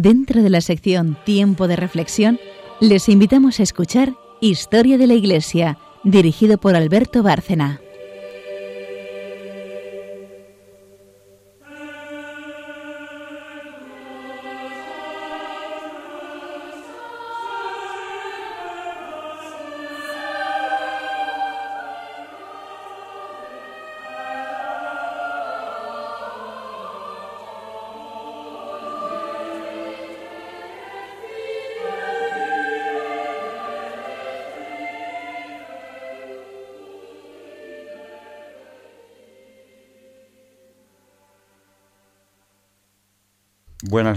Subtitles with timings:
[0.00, 2.38] Dentro de la sección Tiempo de Reflexión,
[2.80, 7.80] les invitamos a escuchar Historia de la Iglesia, dirigido por Alberto Bárcena.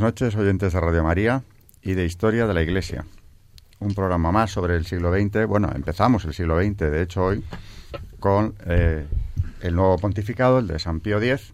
[0.01, 1.43] Buenas noches, oyentes de Radio María
[1.83, 3.05] y de Historia de la Iglesia.
[3.77, 5.45] Un programa más sobre el siglo XX.
[5.45, 7.43] Bueno, empezamos el siglo XX, de hecho, hoy,
[8.19, 9.05] con eh,
[9.61, 11.51] el nuevo pontificado, el de San Pío X,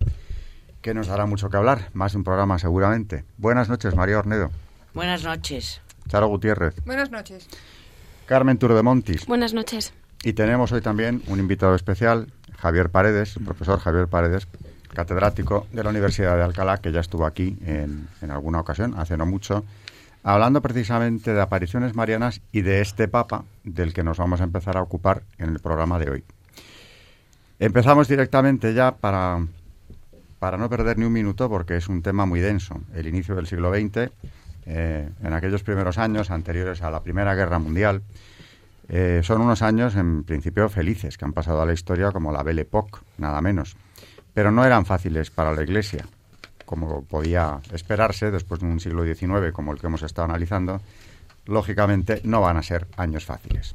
[0.82, 3.26] que nos dará mucho que hablar, más de un programa seguramente.
[3.38, 4.50] Buenas noches, María Ornedo.
[4.94, 5.82] Buenas noches.
[6.08, 6.74] Charo Gutiérrez.
[6.86, 7.50] Buenas noches.
[8.28, 9.26] Carmen Turdemontis.
[9.26, 9.92] Buenas noches.
[10.24, 14.48] Y tenemos hoy también un invitado especial, Javier Paredes, profesor Javier Paredes,
[14.98, 19.28] catedrático de la Universidad de Alcalá, que ya estuvo aquí en, alguna ocasión, hace no
[19.28, 19.64] mucho,
[20.24, 24.76] hablando precisamente de apariciones marianas y de este Papa del que nos vamos a empezar
[24.76, 26.24] a ocupar en el programa de hoy.
[27.60, 29.46] Empezamos directamente ya para,
[30.40, 32.82] para no perder ni un minuto porque es un tema muy denso.
[32.96, 34.10] El inicio del siglo XX,
[34.66, 38.02] eh, en aquellos primeros años anteriores a la Primera Guerra Mundial,
[38.90, 42.42] eh, son unos años en principio felices que han pasado a la historia como la
[42.42, 43.78] Belle Époque, nada menos
[44.38, 46.06] pero no eran fáciles para la Iglesia,
[46.64, 50.80] como podía esperarse después de un siglo XIX como el que hemos estado analizando.
[51.48, 53.74] Lógicamente no van a ser años fáciles.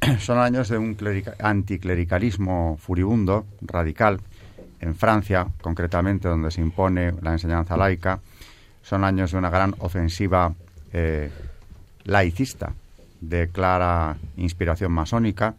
[0.18, 0.96] Son años de un
[1.38, 4.20] anticlericalismo furibundo, radical,
[4.80, 8.18] en Francia, concretamente, donde se impone la enseñanza laica.
[8.82, 10.52] Son años de una gran ofensiva
[10.92, 11.30] eh,
[12.02, 12.72] laicista,
[13.20, 15.54] de clara inspiración masónica.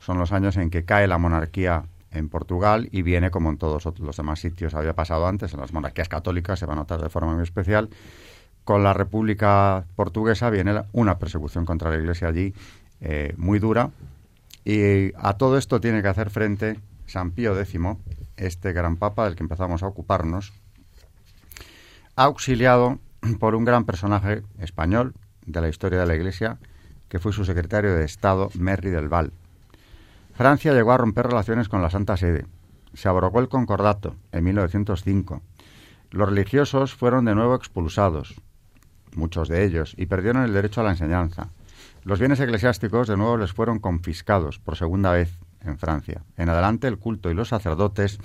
[0.00, 1.84] Son los años en que cae la monarquía
[2.14, 4.74] en Portugal y viene, como en todos los demás sitios.
[4.74, 7.90] Había pasado antes, en las monarquías católicas se va a notar de forma muy especial,
[8.64, 12.54] con la República Portuguesa viene una persecución contra la Iglesia allí
[13.00, 13.90] eh, muy dura.
[14.64, 17.78] Y a todo esto tiene que hacer frente San Pío X,
[18.36, 20.54] este gran papa del que empezamos a ocuparnos,
[22.16, 22.98] auxiliado
[23.38, 25.14] por un gran personaje español
[25.44, 26.58] de la historia de la Iglesia,
[27.10, 29.32] que fue su secretario de Estado, Merry del Val
[30.34, 32.46] Francia llegó a romper relaciones con la Santa Sede.
[32.92, 35.42] Se abrogó el concordato en 1905.
[36.10, 38.34] Los religiosos fueron de nuevo expulsados,
[39.14, 41.50] muchos de ellos, y perdieron el derecho a la enseñanza.
[42.02, 46.22] Los bienes eclesiásticos de nuevo les fueron confiscados por segunda vez en Francia.
[46.36, 48.18] En adelante el culto y los sacerdotes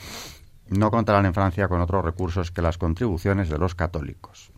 [0.68, 4.52] no contarán en Francia con otros recursos que las contribuciones de los católicos.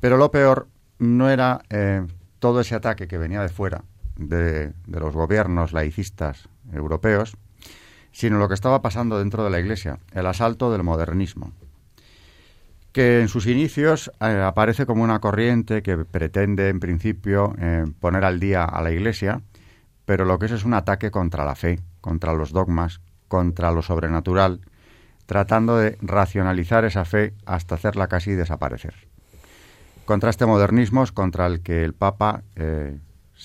[0.00, 0.68] Pero lo peor
[0.98, 2.06] no era eh,
[2.38, 3.84] todo ese ataque que venía de fuera,
[4.16, 7.36] de, los gobiernos laicistas europeos,
[8.12, 11.52] sino lo que estaba pasando dentro de la Iglesia, el asalto del modernismo,
[12.92, 18.24] que en sus inicios eh, aparece como una corriente que pretende, en principio, eh, poner
[18.24, 19.42] al día a la Iglesia,
[20.06, 23.82] pero lo que es es un ataque contra la fe, contra los dogmas, contra lo
[23.82, 24.60] sobrenatural,
[25.26, 28.94] tratando de racionalizar esa fe hasta hacerla casi desaparecer.
[30.06, 32.96] Contra este modernismo es contra el que el Papa eh,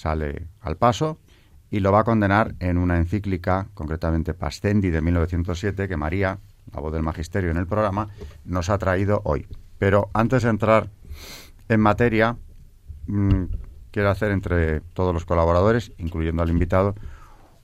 [0.02, 1.20] sale al paso
[1.70, 6.40] y lo va a condenar en una encíclica, concretamente Pascendi de 1907, que María,
[6.74, 8.10] la voz del magisterio en el programa,
[8.44, 9.48] nos ha traído hoy.
[9.78, 10.90] Pero antes de entrar
[11.70, 12.36] en materia,
[13.08, 13.44] mm,
[13.92, 16.96] quiero hacer entre todos los colaboradores, incluyendo al invitado,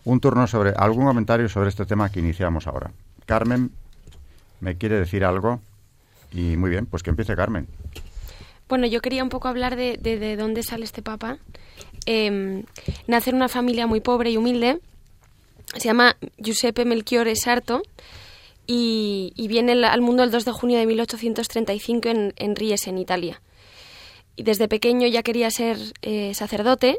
[0.06, 2.92] un turno sobre algún comentario sobre este tema que iniciamos ahora.
[3.26, 3.72] Carmen
[4.62, 5.59] me quiere decir algo
[6.32, 7.67] y muy bien, pues que empiece Carmen.
[8.70, 11.38] Bueno, yo quería un poco hablar de, de, dónde sale este papa.
[12.08, 12.64] Eh,
[13.06, 14.80] nace en una familia muy pobre y humilde.
[15.76, 17.84] Se llama Giuseppe Melchiore Sarto
[18.66, 23.42] y, viene al mundo el 2 de junio de 1835 en, en Ries, en Italia.
[24.38, 26.98] Y desde pequeño ya quería ser eh, sacerdote,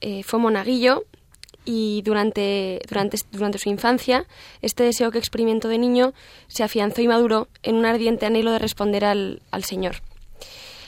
[0.00, 1.04] eh, fue monaguillo
[1.64, 2.80] y durante,
[3.58, 4.26] su infancia
[4.62, 6.14] este deseo que experimentó de niño
[6.46, 9.96] se afianzó y maduró en un ardiente anhelo de responder al, al Señor.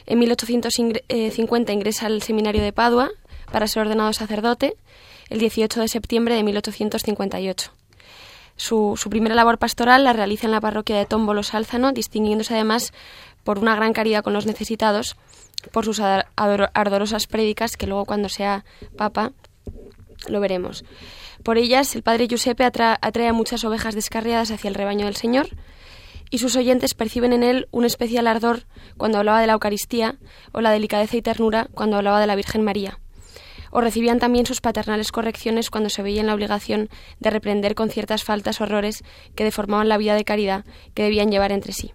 [0.06, 3.10] En 1850 ingresa al seminario de Padua
[3.52, 4.76] para ser ordenado sacerdote
[5.28, 7.72] el 18 de septiembre de 1858.
[8.56, 12.92] Su, primera labor pastoral la realiza en la parroquia de Tómbolo Sálzano, distinguiéndose además
[13.42, 15.16] por una gran caridad con los necesitados,
[15.72, 18.64] por sus ardorosas prédicas, que luego cuando sea
[18.96, 19.32] papa
[20.28, 20.84] lo veremos.
[21.42, 25.48] Por ellas, el padre Giuseppe atrae a muchas ovejas descarriadas hacia el rebaño del Señor
[26.30, 28.66] y sus oyentes perciben en él un especial ardor
[28.96, 30.16] cuando hablaba de la Eucaristía
[30.52, 33.00] o la delicadeza y ternura cuando hablaba de la Virgen María.
[33.70, 36.88] O recibían también sus paternales correcciones cuando se veían la obligación
[37.20, 40.64] de reprender con ciertas faltas o errores que deformaban la vida de caridad
[40.94, 41.92] que debían llevar entre sí.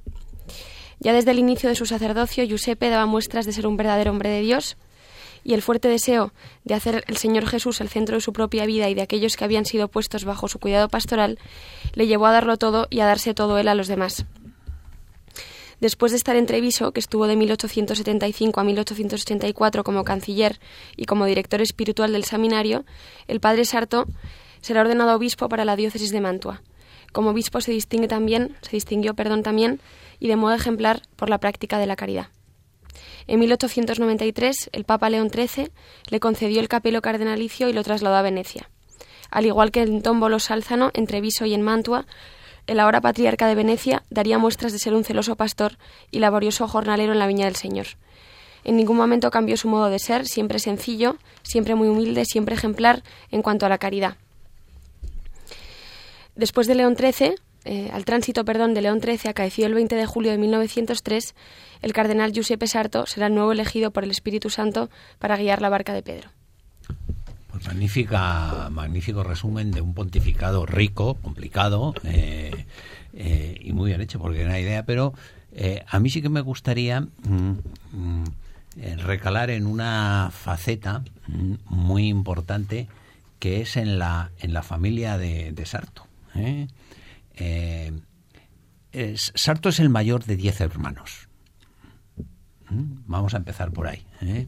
[0.99, 4.29] Ya desde el inicio de su sacerdocio, Giuseppe daba muestras de ser un verdadero hombre
[4.29, 4.77] de Dios,
[5.45, 6.33] y el fuerte deseo
[6.63, 9.45] de hacer el Señor Jesús el centro de su propia vida y de aquellos que
[9.45, 11.37] habían sido puestos bajo su cuidado pastoral,
[11.93, 14.25] le llevó a darlo todo y a darse todo él a los demás.
[15.79, 20.59] Después de estar en Treviso, que estuvo de 1875 a 1884 como canciller
[20.95, 22.85] y como director espiritual del seminario,
[23.27, 24.05] el padre Sarto
[24.61, 26.61] será ordenado obispo para la diócesis de Mantua.
[27.11, 29.79] Como obispo se distingue también, se distinguió, perdón, también
[30.19, 32.27] y de modo ejemplar por la práctica de la caridad.
[33.27, 35.71] En 1893, el Papa León XIII
[36.09, 38.69] le concedió el capelo cardenalicio y lo trasladó a Venecia.
[39.31, 42.05] Al igual que en Tómbolo Sálzano, en Treviso y en Mantua,
[42.67, 45.77] el ahora patriarca de Venecia daría muestras de ser un celoso pastor
[46.11, 47.87] y laborioso jornalero en la viña del Señor.
[48.63, 53.03] En ningún momento cambió su modo de ser, siempre sencillo, siempre muy humilde, siempre ejemplar
[53.29, 54.17] en cuanto a la caridad.
[56.35, 57.35] Después de León XIII,
[57.65, 61.35] eh, al tránsito perdón, de León XIII, acaecido el 20 de julio de 1903,
[61.81, 64.89] el cardenal Giuseppe Sarto será el nuevo elegido por el Espíritu Santo
[65.19, 66.29] para guiar la barca de Pedro.
[67.65, 72.65] Magnífica, magnífico resumen de un pontificado rico, complicado eh,
[73.13, 75.13] eh, y muy bien hecho, porque era una idea, pero
[75.87, 77.51] a mí sí que me gustaría mm,
[77.93, 78.23] mm,
[78.97, 82.87] recalar en una faceta mm, muy importante
[83.39, 86.07] que es en la, en la familia de, de Sarto.
[88.97, 91.27] Eh, Sarto es el mayor de diez hermanos.
[92.69, 94.05] Vamos a empezar por ahí.
[94.21, 94.47] ¿eh?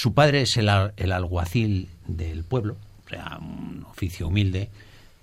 [0.00, 4.70] Su padre es el, alguacil del pueblo, o sea, un oficio humilde.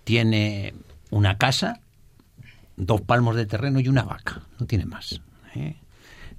[0.03, 0.75] Tiene
[1.09, 1.79] una casa,
[2.75, 4.44] dos palmos de terreno y una vaca.
[4.59, 5.19] No tiene más.
[5.56, 5.77] ¿eh?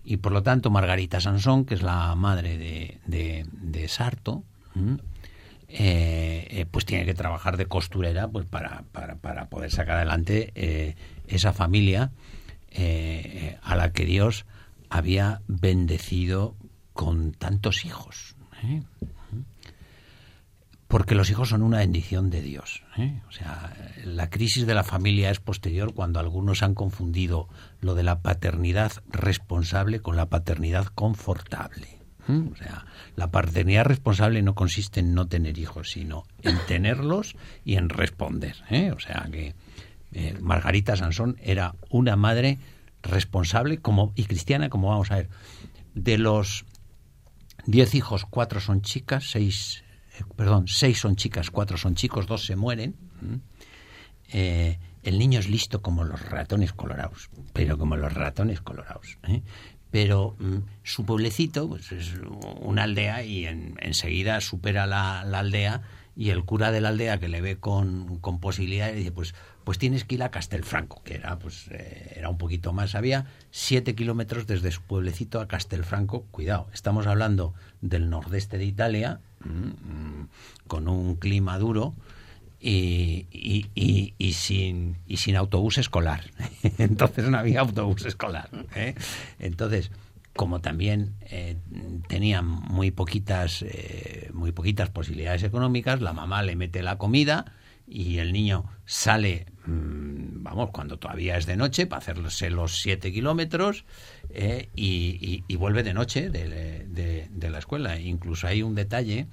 [0.05, 2.57] Y por lo tanto, Margarita Sansón, que es la madre
[3.05, 4.45] de, Sarto,
[4.77, 10.95] eh, eh, pues tiene que trabajar de costurera pues para, para, para poder sacar adelante
[11.27, 12.13] esa familia
[13.65, 14.47] a la que Dios
[14.91, 16.55] había bendecido
[16.99, 18.35] con tantos hijos.
[20.89, 22.83] Porque los hijos son una bendición de Dios.
[23.29, 23.73] O sea,
[24.05, 27.49] la crisis de la familia es posterior cuando algunos han confundido
[27.81, 31.87] lo de la paternidad responsable con la paternidad confortable.
[32.29, 32.85] O sea,
[33.15, 38.57] la paternidad responsable no consiste en no tener hijos, sino en tenerlos y en responder.
[38.71, 38.91] ¿eh?
[38.91, 39.55] O sea que
[40.15, 42.59] eh, Margarita Sansón era una madre
[43.05, 45.29] responsable como y cristiana, como vamos a ver.
[45.95, 46.65] De los
[47.71, 49.85] diez hijos, cuatro son chicas, seis,
[50.19, 52.95] eh, perdón, seis son chicas, cuatro son chicos, dos se mueren.
[54.33, 59.19] el niño es listo como los ratones colorados, pero como los ratones colorados
[59.91, 62.15] pero mm, su pueblecito pues, es
[62.61, 65.83] una aldea y enseguida supera la, aldea
[66.17, 69.35] y el cura de la aldea que le ve con, con posibilidades dice pues
[69.69, 73.27] pues tienes que ir a Castelfranco que era pues eh, era un poquito más había
[73.51, 79.51] siete kilómetros desde su pueblecito a Castelfranco cuidado estamos hablando del nordeste de Italia mm,
[79.51, 80.29] mm,
[80.69, 81.95] con un clima duro
[82.59, 86.23] y, y, sin, y sin autobús escolar.
[86.79, 88.49] Entonces no había autobús escolar.
[88.75, 88.97] ¿eh?
[89.39, 89.93] Entonces,
[90.35, 91.57] como también eh,
[92.09, 93.65] tenían muy poquitas,
[94.33, 97.45] muy poquitas posibilidades económicas, la mamá le mete la comida
[97.91, 103.13] y el niño sale, mm, vamos, cuando todavía es de noche, para hacerse los siete
[103.13, 103.85] kilómetros
[104.75, 107.99] y, y, vuelve de noche de, la escuela.
[107.99, 109.29] Incluso hay un detalle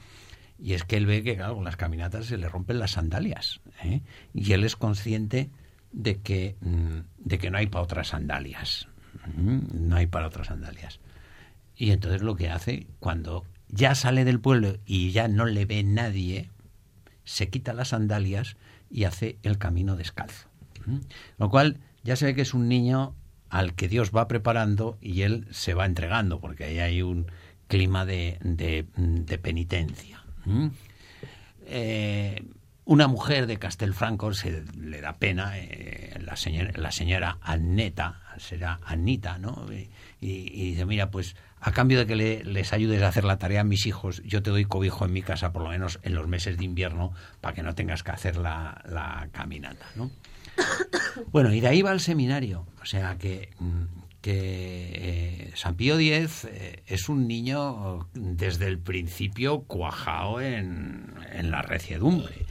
[0.60, 3.62] y es que él ve que, claro, con las caminatas se le rompen las sandalias.
[3.84, 4.02] ¿eh?
[4.34, 5.50] Y él es consciente
[5.92, 8.88] de que, mm, de que no hay para otras sandalias.
[9.36, 11.00] Mm, no hay para otras sandalias.
[11.76, 15.84] Y entonces lo que hace, cuando ya sale del pueblo y ya no le ve
[15.84, 16.50] nadie,
[17.26, 18.56] se quita las sandalias
[18.90, 20.48] y hace el camino descalzo.
[21.38, 23.16] Lo cual ya se ve que es un niño
[23.50, 27.28] al que Dios va preparando y él se va entregando, porque ahí hay un
[27.68, 30.24] clima de, de penitencia.
[31.66, 32.44] Eh,
[32.86, 38.80] una mujer de Castelfranco se le da pena, eh, la, señora, la señora Anneta, será
[38.86, 39.66] Anita, ¿no?
[40.22, 43.64] Y, dice, mira, pues a cambio de que les ayudes a hacer la tarea a
[43.64, 46.60] mis hijos, yo te doy cobijo en mi casa, por lo menos en los meses
[46.60, 50.12] de invierno, para que no tengas que hacer la, caminata, ¿no?
[51.32, 53.84] Bueno, y de ahí va al seminario, o sea que mm,
[54.22, 61.62] que eh, San Pío X eh, es un niño desde el principio cuajado en, la
[61.62, 62.46] reciedumbre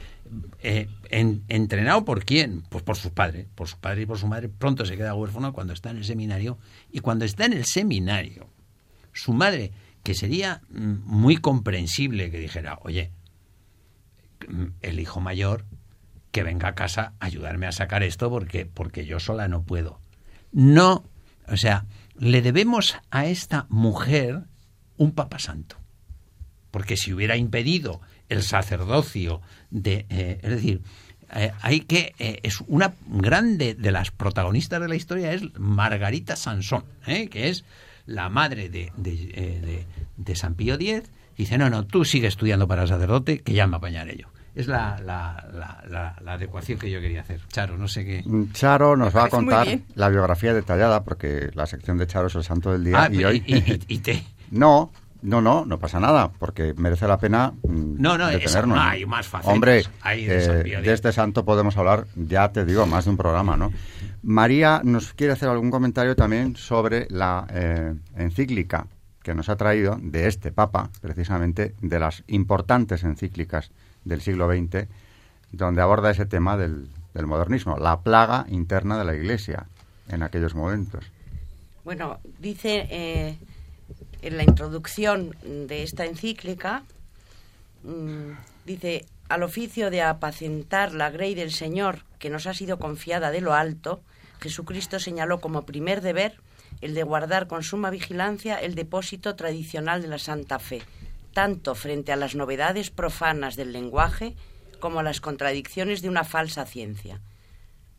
[0.61, 2.63] eh, ¿Entrenado por quién?
[2.69, 4.49] Pues por sus padres, por su padre y por su madre.
[4.49, 6.57] Pronto se queda huérfano cuando está en el seminario.
[6.91, 8.49] Y cuando está en el seminario,
[9.15, 9.71] su madre,
[10.03, 13.11] que sería mm, muy comprensible que dijera, oye,
[14.47, 15.65] mm, el hijo mayor
[16.31, 19.99] que venga a casa a ayudarme a sacar esto porque, porque yo sola no puedo.
[20.51, 21.03] No,
[21.47, 21.85] o sea,
[22.17, 24.43] le debemos a esta mujer
[24.97, 25.77] un papa santo.
[26.71, 30.05] Porque si hubiera impedido el sacerdocio de...
[30.09, 30.81] Eh, es decir,
[31.33, 32.13] eh, hay que...
[32.19, 37.63] Eh, es una grande de las protagonistas de la historia es Margarita Sansón, que es
[38.05, 39.85] la madre de, de,
[40.17, 41.03] de, San Pío X.
[41.37, 44.27] Dice, no, no, tú sigue estudiando para sacerdote, que ya me apañaré yo.
[44.55, 47.41] Es la, la, la, adecuación que yo quería hacer.
[47.49, 48.23] Charo, no sé qué.
[48.25, 52.35] Mm, Charo nos va a contar la biografía detallada, porque la sección de Charo es
[52.35, 53.03] el santo del día.
[53.03, 53.43] Ah, y, hoy...
[53.45, 54.23] y, te...
[54.51, 58.79] no, no, no, no pasa nada, porque merece la pena mm, no, no, detenernos.
[58.79, 59.51] hay más fácil.
[59.51, 63.73] Hombre, de, eh, este santo podemos hablar, ya te digo, más de un programa, ¿no?
[64.25, 68.87] María nos quiere hacer algún comentario también sobre la eh, encíclica
[69.21, 73.69] que nos ha traído de este Papa, precisamente de las importantes encíclicas
[74.03, 74.87] del siglo XX,
[75.51, 79.67] donde aborda ese tema del, modernismo, la plaga interna de la Iglesia
[80.09, 81.05] en aquellos momentos.
[81.83, 83.37] Bueno, dice eh,
[84.23, 86.81] en la introducción de esta encíclica,
[87.83, 88.31] mm,
[88.65, 93.41] dice, al oficio de apacentar la grey del Señor que nos ha sido confiada de
[93.41, 94.01] lo alto,
[94.39, 96.39] Jesucristo señaló como primer deber
[96.81, 100.81] el de guardar con suma vigilancia el depósito tradicional de la Santa Fe,
[101.33, 104.35] tanto frente a las novedades profanas del lenguaje
[104.79, 107.21] como a las contradicciones de una falsa ciencia.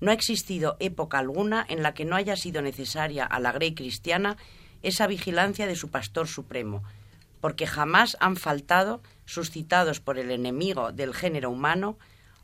[0.00, 3.74] No ha existido época alguna en la que no haya sido necesaria a la grey
[3.74, 4.36] cristiana
[4.82, 6.82] esa vigilancia de su pastor supremo,
[7.40, 11.98] porque jamás han faltado, suscitados por el enemigo del género humano,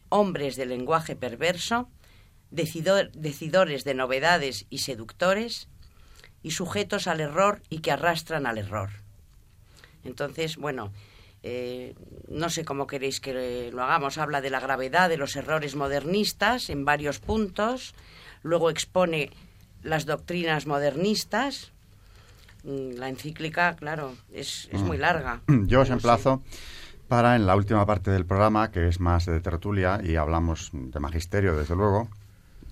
[0.08, 1.88] hombres de lenguaje perverso,
[2.52, 5.68] decidores de novedades y seductores,
[6.42, 8.90] y sujetos al error y que arrastran al error.
[10.04, 10.92] Entonces, bueno,
[11.42, 11.94] eh,
[12.28, 14.18] no sé cómo queréis que lo hagamos.
[14.18, 17.94] Habla de la gravedad de los errores modernistas en varios puntos.
[18.42, 19.30] Luego expone
[19.82, 21.72] las doctrinas modernistas.
[22.64, 25.00] Mm, la encíclica, claro, es, muy mm.
[25.00, 25.40] larga.
[25.66, 26.42] Yo os emplazo
[27.08, 30.98] para en la última parte del programa, que es más de tertulia y hablamos de
[30.98, 32.08] magisterio, desde luego,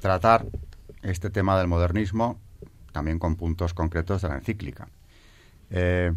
[0.00, 0.47] tratar
[1.02, 2.40] este tema del modernismo
[2.92, 4.88] también con puntos concretos de la encíclica.
[5.71, 6.12] Eh,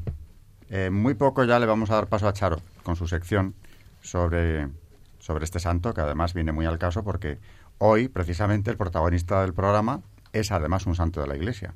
[0.70, 3.54] eh, muy poco ya le vamos a dar paso a Charo con su sección
[4.02, 4.68] sobre,
[5.20, 7.38] sobre este santo, que además viene muy al caso porque
[7.78, 11.76] hoy, precisamente, el protagonista del programa es además un santo de la Iglesia.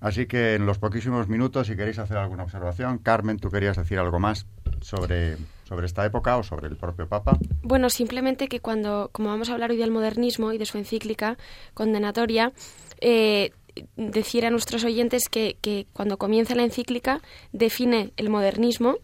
[0.00, 3.98] Así que en los poquísimos minutos, si queréis hacer alguna observación, Carmen, tú querías decir
[3.98, 4.46] algo más
[4.86, 5.36] sobre,
[5.68, 7.36] sobre esta época o sobre el propio Papa.
[7.62, 11.36] Bueno, simplemente que cuando, como vamos a hablar hoy del modernismo y de su encíclica
[11.74, 12.52] condenatoria,
[13.00, 13.50] eh,
[13.96, 17.20] decir a nuestros oyentes que, que cuando comienza la encíclica
[17.52, 18.96] define el modernismo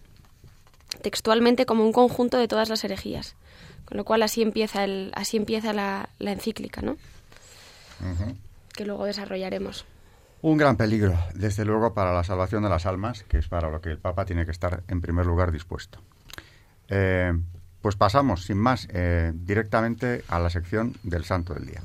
[1.03, 3.35] textualmente como un conjunto de todas las herejías.
[3.85, 6.97] Con lo cual así empieza, el, así empieza la, la encíclica, ¿no?
[8.75, 9.85] Que luego desarrollaremos.
[10.43, 13.81] Un gran peligro, desde luego, para la salvación de las almas, que es para lo
[13.81, 16.01] que el Papa tiene que estar en primer lugar dispuesto.
[16.89, 17.33] Eh,
[17.81, 21.81] pues pasamos, sin más, eh, directamente a la sección del Santo del Día.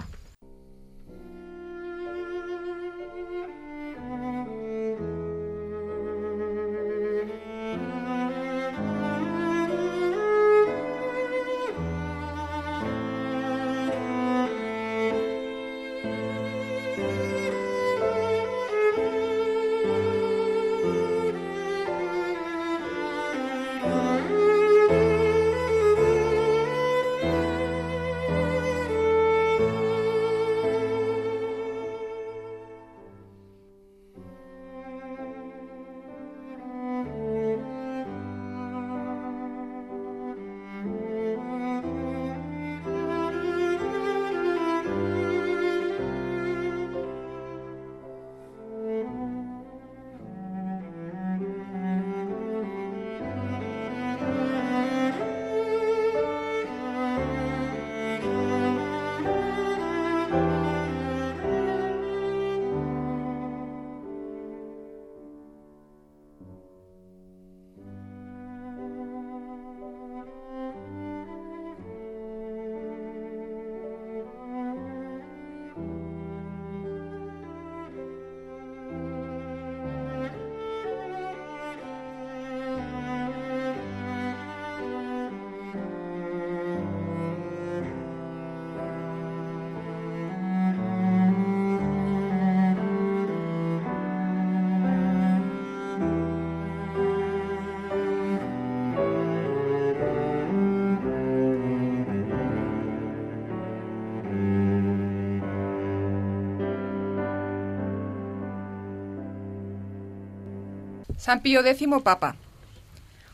[111.17, 112.35] San Pío X Papa.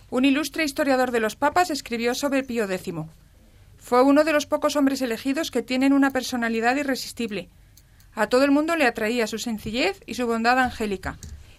[0.09, 2.93] Un ilustre historiador de los papas escribió sobre Pío X.
[3.77, 7.49] Fue uno de los pocos hombres elegidos que tienen una personalidad irresistible.
[8.15, 11.17] A todo el mundo le atraía su sencillez y su bondad angélica,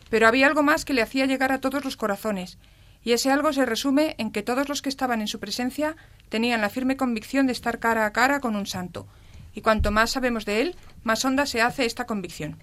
[0.08, 2.56] pero había algo más que le hacía llegar a todos los corazones,
[3.02, 5.94] y ese algo se resume en que todos los que estaban en su presencia
[6.30, 9.06] tenían la firme convicción de estar cara a cara con un santo,
[9.52, 12.56] y cuanto más sabemos de él, más honda se hace esta convicción.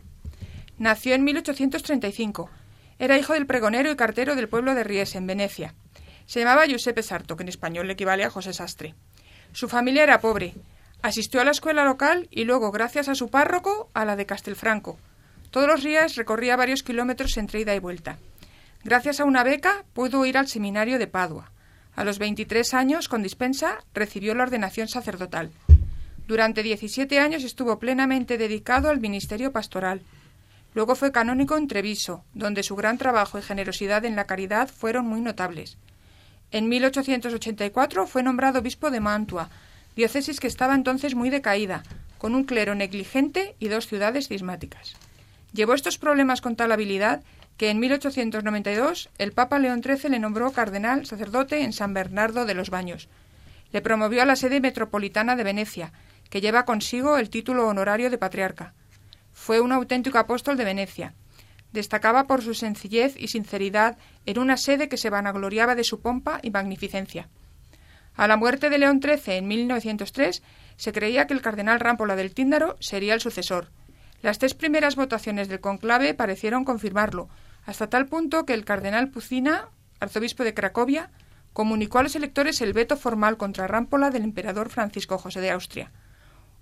[0.79, 2.49] Nació en 1835.
[3.01, 5.73] Era hijo del pregonero y cartero del pueblo de Ries, en Venecia.
[6.27, 8.93] Se llamaba Giuseppe Sarto, que en español le equivale a José Sastre.
[9.53, 10.53] Su familia era pobre.
[11.01, 14.99] Asistió a la escuela local y luego, gracias a su párroco, a la de Castelfranco.
[15.49, 18.19] Todos los días recorría varios kilómetros entre ida y vuelta.
[18.83, 21.51] Gracias a una beca pudo ir al seminario de Padua.
[21.95, 25.49] A los 23 años, con dispensa, recibió la ordenación sacerdotal.
[26.27, 30.03] Durante 17 años estuvo plenamente dedicado al ministerio pastoral.
[30.73, 35.05] Luego fue canónico en Treviso, donde su gran trabajo y generosidad en la caridad fueron
[35.05, 35.77] muy notables.
[36.51, 39.49] En 1884 fue nombrado obispo de Mantua,
[39.95, 41.83] diócesis que estaba entonces muy decaída,
[42.17, 44.95] con un clero negligente y dos ciudades cismáticas.
[45.53, 47.23] Llevó estos problemas con tal habilidad
[47.57, 52.53] que en 1892 el Papa León XIII le nombró cardenal sacerdote en San Bernardo de
[52.53, 53.09] los Baños.
[53.71, 55.91] Le promovió a la sede metropolitana de Venecia,
[56.29, 58.73] que lleva consigo el título honorario de patriarca.
[59.33, 61.13] Fue un auténtico apóstol de Venecia.
[61.71, 66.39] Destacaba por su sencillez y sinceridad en una sede que se vanagloriaba de su pompa
[66.43, 67.29] y magnificencia.
[68.15, 70.43] A la muerte de León XIII en 1903
[70.75, 73.71] se creía que el cardenal Rámpola del Tíndaro sería el sucesor.
[74.21, 77.29] Las tres primeras votaciones del conclave parecieron confirmarlo,
[77.65, 81.09] hasta tal punto que el cardenal Pucina, arzobispo de Cracovia,
[81.53, 85.91] comunicó a los electores el veto formal contra Rámpola del emperador Francisco José de Austria.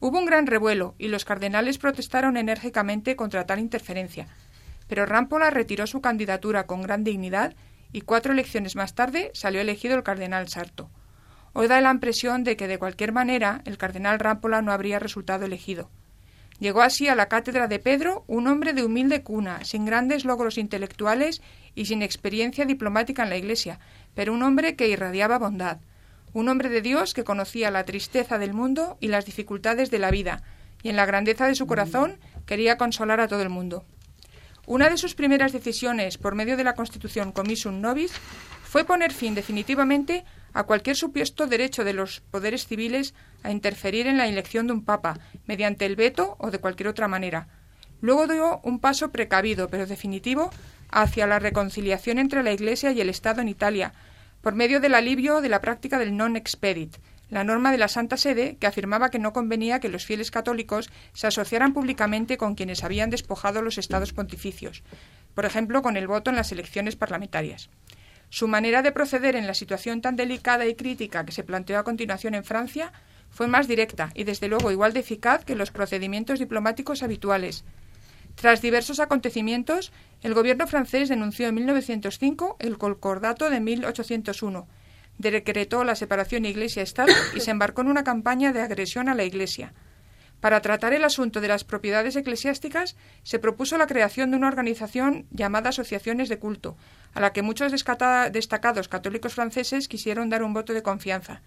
[0.02, 4.28] Hubo un gran revuelo y los cardenales protestaron enérgicamente contra tal interferencia,
[4.88, 7.54] pero Rámpola retiró su candidatura con gran dignidad
[7.92, 10.90] y cuatro elecciones más tarde salió elegido el cardenal Sarto.
[11.54, 15.46] Hoy da la impresión de que de cualquier manera el cardenal Rámpola no habría resultado
[15.46, 15.90] elegido.
[16.60, 20.58] Llegó así a la cátedra de Pedro un hombre de humilde cuna, sin grandes logros
[20.58, 21.42] intelectuales
[21.76, 23.80] y sin experiencia diplomática en la Iglesia,
[24.14, 25.80] pero un hombre que irradiaba bondad,
[26.34, 30.12] un hombre de Dios que conocía la tristeza del mundo y las dificultades de la
[30.12, 30.44] vida,
[30.84, 33.86] y en la grandeza de su corazón quería consolar a todo el mundo.
[34.66, 38.12] Una de sus primeras decisiones por medio de la Constitución Comisum Nobis
[38.64, 43.14] fue poner fin definitivamente a cualquier supuesto derecho de los poderes civiles
[43.44, 47.08] a interferir en la elección de un papa, mediante el veto o de cualquier otra
[47.08, 47.48] manera.
[48.02, 50.52] Luego dio un paso precavido, pero definitivo,
[50.92, 53.94] hacia la reconciliación entre la Iglesia y el Estado en Italia,
[54.42, 56.98] por medio del alivio de la práctica del non expedit,
[57.30, 60.90] la norma de la Santa Sede que afirmaba que no convenía que los fieles católicos
[61.14, 64.84] se asociaran públicamente con quienes habían despojado los estados pontificios,
[65.36, 67.70] por ejemplo, con el voto en las elecciones parlamentarias.
[68.30, 71.84] Su manera de proceder en la situación tan delicada y crítica que se planteó a
[71.84, 72.92] continuación en Francia
[73.30, 77.64] fue más directa y desde luego igual de eficaz que los procedimientos diplomáticos habituales.
[78.36, 84.68] Tras diversos acontecimientos, el gobierno francés denunció en 1905 el Concordato de 1801,
[85.18, 89.74] decretó la separación Iglesia-Estado y se embarcó en una campaña de agresión a la Iglesia.
[90.40, 95.26] Para tratar el asunto de las propiedades eclesiásticas, se propuso la creación de una organización
[95.32, 96.78] llamada Asociaciones de Culto,
[97.14, 101.42] a la que muchos destacados católicos franceses quisieron dar un voto de confianza.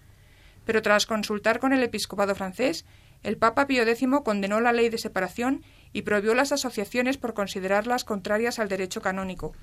[0.65, 2.85] Pero tras consultar con el episcopado francés,
[3.23, 8.03] el Papa Pío X condenó la ley de separación y prohibió las asociaciones por considerarlas
[8.03, 9.53] contrarias al derecho canónico.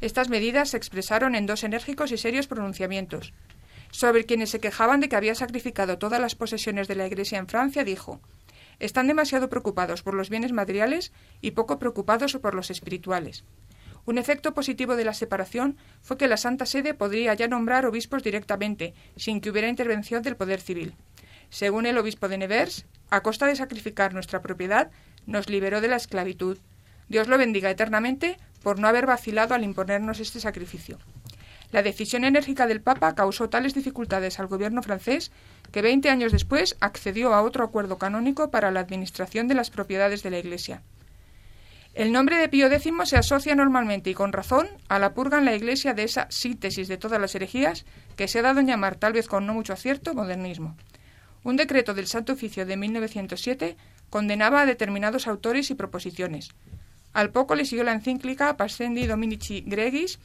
[0.00, 3.32] Estas medidas se expresaron en dos enérgicos y serios pronunciamientos.
[3.90, 7.46] Sobre quienes se quejaban de que había sacrificado todas las posesiones de la Iglesia en
[7.46, 8.20] Francia, dijo
[8.78, 13.44] están demasiado preocupados por los bienes materiales y poco preocupados por los espirituales.
[14.06, 18.22] Un efecto positivo de la separación fue que la Santa Sede podría ya nombrar obispos
[18.22, 20.94] directamente, sin que hubiera intervención del poder civil.
[21.48, 24.90] Según el obispo de Nevers, a costa de sacrificar nuestra propiedad,
[25.26, 26.58] nos liberó de la esclavitud.
[27.08, 30.98] Dios lo bendiga eternamente por no haber vacilado al imponernos este sacrificio.
[31.70, 35.32] La decisión enérgica del Papa causó tales dificultades al gobierno francés
[35.72, 40.22] que veinte años después accedió a otro acuerdo canónico para la administración de las propiedades
[40.22, 40.82] de la Iglesia.
[41.94, 45.44] El nombre de Pío X se asocia normalmente y con razón a la purga en
[45.44, 47.84] la Iglesia de esa síntesis de todas las herejías
[48.16, 50.76] que se ha dado en llamar, tal vez con no mucho acierto, modernismo.
[51.44, 53.76] Un decreto del Santo Oficio de 1907
[54.14, 56.50] condenaba a determinados autores y proposiciones.
[57.14, 60.20] Al poco le siguió la encíclica Pascendi Dominici Gregis,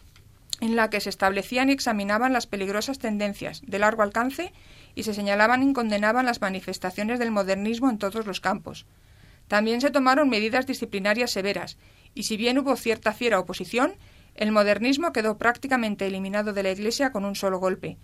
[0.62, 4.54] en la que se establecían y examinaban las peligrosas tendencias de largo alcance
[4.94, 8.86] y se señalaban y condenaban las manifestaciones del modernismo en todos los campos.
[9.48, 11.80] También se tomaron medidas disciplinarias severas,
[12.14, 13.94] y si bien hubo cierta fiera oposición,
[14.36, 17.98] El modernismo quedó prácticamente eliminado de la Iglesia con un solo golpe.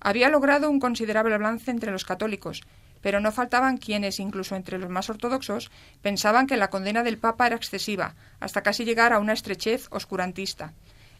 [0.00, 2.62] Había logrado un considerable avance entre los católicos,
[3.00, 5.70] pero no faltaban quienes, incluso entre los más ortodoxos,
[6.02, 10.72] pensaban que la condena del Papa era excesiva, hasta casi llegar a una estrechez oscurantista,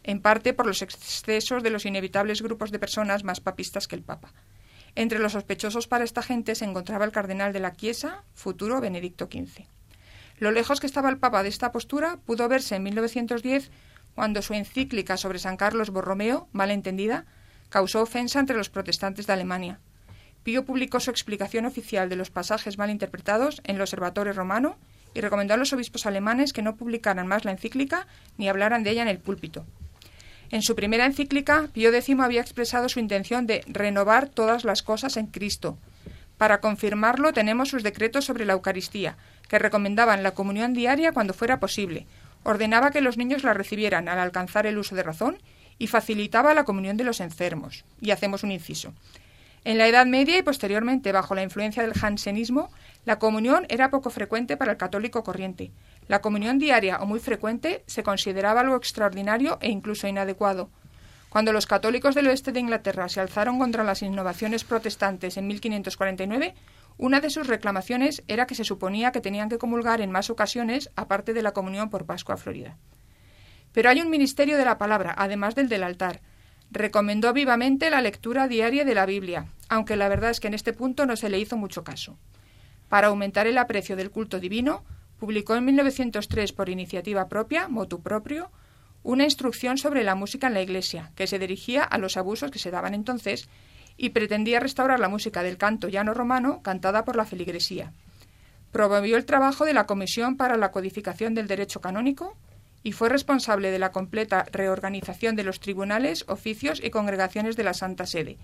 [0.03, 4.03] en parte por los excesos de los inevitables grupos de personas más papistas que el
[4.03, 4.33] Papa.
[4.95, 9.29] Entre los sospechosos para esta gente se encontraba el cardenal de la Chiesa, futuro Benedicto
[9.31, 9.65] XV.
[10.39, 13.71] Lo lejos que estaba el Papa de esta postura pudo verse en 1910
[14.15, 17.25] cuando su encíclica sobre San Carlos Borromeo, mal entendida,
[17.69, 19.79] causó ofensa entre los protestantes de Alemania.
[20.49, 24.77] Pío publicó su explicación oficial de los pasajes mal interpretados en el Observatorio Romano
[25.13, 28.07] y recomendó a los obispos alemanes que no publicaran más la encíclica
[28.39, 29.67] ni hablaran de ella en el púlpito.
[30.49, 35.17] En su primera encíclica, Pío X había expresado su intención de renovar todas las cosas
[35.17, 35.77] en Cristo.
[36.39, 39.17] Para confirmarlo tenemos sus decretos sobre la Eucaristía,
[39.49, 42.07] que recomendaban la comunión diaria cuando fuera posible,
[42.41, 45.37] ordenaba que los niños la recibieran al alcanzar el uso de razón
[45.77, 47.85] y facilitaba la comunión de los enfermos.
[48.01, 48.95] Y hacemos un inciso.
[49.65, 52.69] En la Edad Media y posteriormente bajo la influencia del jansenismo,
[53.05, 55.71] la comunión era poco frecuente para el católico corriente.
[56.07, 60.69] La comunión diaria o muy frecuente se consideraba algo extraordinario e incluso inadecuado.
[61.29, 66.55] Cuando los católicos del oeste de Inglaterra se alzaron contra las innovaciones protestantes en 1549,
[66.97, 70.89] una de sus reclamaciones era que se suponía que tenían que comulgar en más ocasiones
[70.95, 72.77] aparte de la comunión por Pascua Florida.
[73.71, 76.21] Pero hay un ministerio de la palabra, además del del altar,
[76.71, 80.73] Recomendó vivamente la lectura diaria de la Biblia, aunque la verdad es que en este
[80.73, 82.17] punto no se le hizo mucho caso.
[82.89, 84.83] Para aumentar el aprecio del culto divino,
[85.19, 88.51] publicó en 1903 por iniciativa propia, motu propio,
[89.03, 92.59] una instrucción sobre la música en la Iglesia, que se dirigía a los abusos que
[92.59, 93.49] se daban entonces
[93.97, 97.91] y pretendía restaurar la música del canto llano romano cantada por la feligresía.
[98.71, 102.37] Promovió el trabajo de la Comisión para la Codificación del Derecho Canónico,
[102.83, 107.73] y fue responsable de la completa reorganización de los tribunales, oficios y congregaciones de la
[107.73, 108.37] Santa Sede.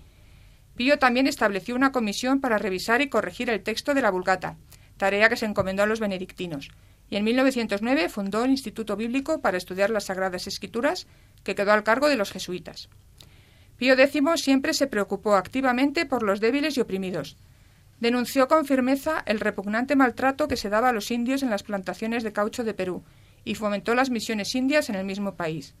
[0.76, 4.56] Pío también estableció una comisión para revisar y corregir el texto de la Vulgata,
[4.98, 6.70] tarea que se encomendó a los benedictinos,
[7.08, 11.06] y en 1909 fundó el Instituto Bíblico para estudiar las Sagradas Escrituras,
[11.44, 12.90] que quedó al cargo de los jesuitas.
[13.78, 17.36] Pío X siempre se preocupó activamente por los débiles y oprimidos.
[18.00, 22.22] Denunció con firmeza el repugnante maltrato que se daba a los indios en las plantaciones
[22.22, 23.02] de caucho de Perú
[23.46, 25.74] y fomentó las misiones indias en el mismo país.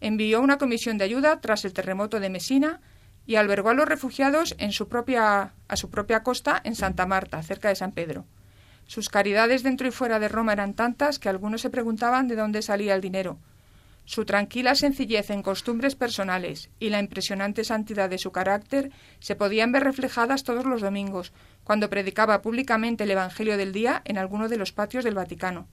[0.00, 2.80] Envió una comisión de ayuda tras el terremoto de Mesina
[3.26, 7.40] y albergó a los refugiados en su propia, a su propia costa en Santa Marta,
[7.42, 8.24] cerca de San Pedro.
[8.86, 12.62] Sus caridades dentro y fuera de Roma eran tantas que algunos se preguntaban de dónde
[12.62, 13.38] salía el dinero.
[14.06, 19.70] Su tranquila sencillez en costumbres personales y la impresionante santidad de su carácter se podían
[19.70, 24.56] ver reflejadas todos los domingos, cuando predicaba públicamente el Evangelio del día en alguno de
[24.56, 25.68] los patios del Vaticano.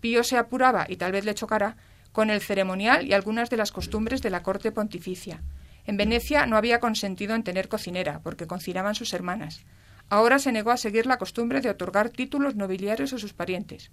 [0.00, 1.76] Pío se apuraba, y tal vez le chocara,
[2.12, 5.42] con el ceremonial y algunas de las costumbres de la corte pontificia.
[5.84, 9.64] En Venecia no había consentido en tener cocinera, porque cocinaban sus hermanas.
[10.08, 13.90] Ahora se negó a seguir la costumbre de otorgar títulos nobiliarios a sus parientes.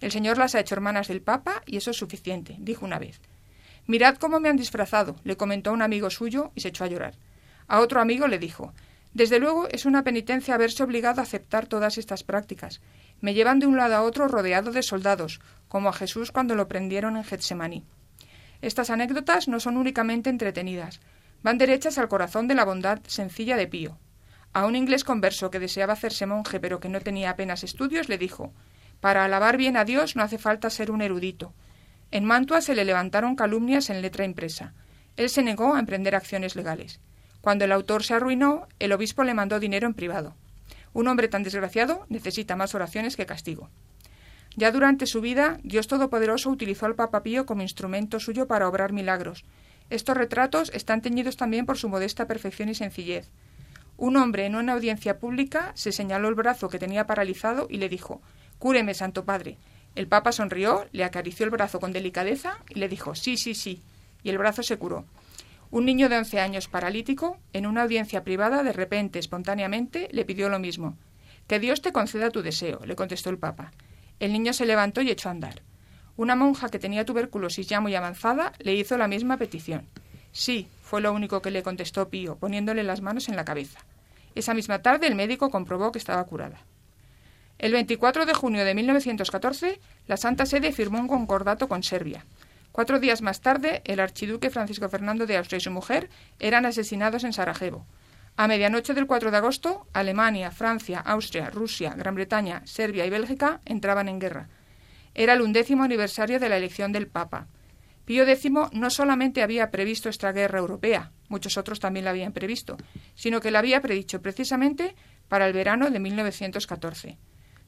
[0.00, 3.20] El Señor las ha hecho hermanas del Papa y eso es suficiente, dijo una vez.
[3.86, 7.14] Mirad cómo me han disfrazado, le comentó un amigo suyo y se echó a llorar.
[7.66, 8.72] A otro amigo le dijo
[9.14, 12.80] Desde luego es una penitencia haberse obligado a aceptar todas estas prácticas,
[13.20, 16.68] me llevan de un lado a otro rodeado de soldados, como a Jesús cuando lo
[16.68, 17.84] prendieron en Getsemaní.
[18.60, 21.00] Estas anécdotas no son únicamente entretenidas,
[21.42, 23.98] van derechas al corazón de la bondad sencilla de Pío.
[24.52, 28.18] A un inglés converso que deseaba hacerse monje pero que no tenía apenas estudios le
[28.18, 28.52] dijo
[29.00, 31.54] Para alabar bien a Dios no hace falta ser un erudito.
[32.10, 34.74] En Mantua se le levantaron calumnias en letra impresa.
[35.16, 37.00] Él se negó a emprender acciones legales.
[37.40, 40.34] Cuando el autor se arruinó, el obispo le mandó dinero en privado.
[40.92, 43.70] Un hombre tan desgraciado necesita más oraciones que castigo.
[44.56, 48.92] Ya durante su vida, Dios Todopoderoso utilizó al Papa Pío como instrumento suyo para obrar
[48.92, 49.44] milagros.
[49.90, 53.30] Estos retratos están teñidos también por su modesta perfección y sencillez.
[53.96, 57.88] Un hombre en una audiencia pública se señaló el brazo que tenía paralizado y le
[57.88, 58.20] dijo
[58.58, 59.58] Cúreme, Santo Padre.
[59.94, 63.82] El Papa sonrió, le acarició el brazo con delicadeza y le dijo Sí, sí, sí.
[64.22, 65.04] Y el brazo se curó.
[65.70, 70.48] Un niño de once años paralítico, en una audiencia privada, de repente, espontáneamente, le pidió
[70.48, 70.96] lo mismo.
[71.46, 73.72] Que Dios te conceda tu deseo, le contestó el Papa.
[74.18, 75.62] El niño se levantó y echó a andar.
[76.16, 79.86] Una monja que tenía tuberculosis ya muy avanzada le hizo la misma petición.
[80.32, 83.80] Sí, fue lo único que le contestó Pío, poniéndole las manos en la cabeza.
[84.34, 86.60] Esa misma tarde el médico comprobó que estaba curada.
[87.58, 92.24] El 24 de junio de 1914, la Santa Sede firmó un concordato con Serbia.
[92.78, 97.24] Cuatro días más tarde, el archiduque Francisco Fernando de Austria y su mujer eran asesinados
[97.24, 97.88] en Sarajevo.
[98.36, 103.60] A medianoche del 4 de agosto, Alemania, Francia, Austria, Rusia, Gran Bretaña, Serbia y Bélgica
[103.64, 104.48] entraban en guerra.
[105.12, 107.48] Era el undécimo aniversario de la elección del Papa.
[108.04, 112.76] Pío X no solamente había previsto esta guerra europea, muchos otros también la habían previsto,
[113.16, 114.94] sino que la había predicho precisamente
[115.26, 117.18] para el verano de 1914.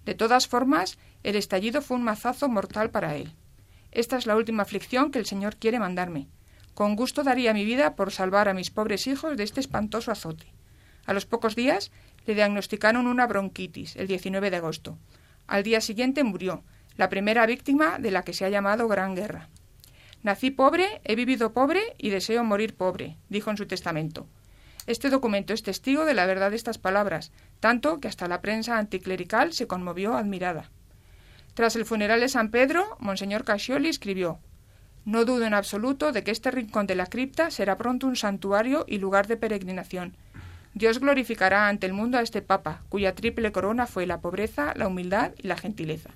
[0.04, 3.34] De todas formas, el estallido fue un mazazo mortal para él.
[3.92, 6.28] Esta es la última aflicción que el Señor quiere mandarme.
[6.74, 10.52] Con gusto daría mi vida por salvar a mis pobres hijos de este espantoso azote.
[11.06, 11.90] A los pocos días
[12.26, 14.98] le diagnosticaron una bronquitis, el 19 de agosto.
[15.46, 16.62] Al día siguiente murió,
[16.96, 19.48] la primera víctima de la que se ha llamado Gran Guerra.
[20.22, 24.28] Nací pobre, he vivido pobre y deseo morir pobre, dijo en su testamento.
[24.86, 28.78] Este documento es testigo de la verdad de estas palabras, tanto que hasta la prensa
[28.78, 30.70] anticlerical se conmovió admirada.
[31.54, 34.38] Tras el funeral de San Pedro, Monseñor Cascioli escribió
[35.04, 38.84] No dudo en absoluto de que este rincón de la cripta será pronto un santuario
[38.88, 40.16] y lugar de peregrinación.
[40.74, 44.86] Dios glorificará ante el mundo a este Papa, cuya triple corona fue la pobreza, la
[44.86, 46.10] humildad y la gentileza.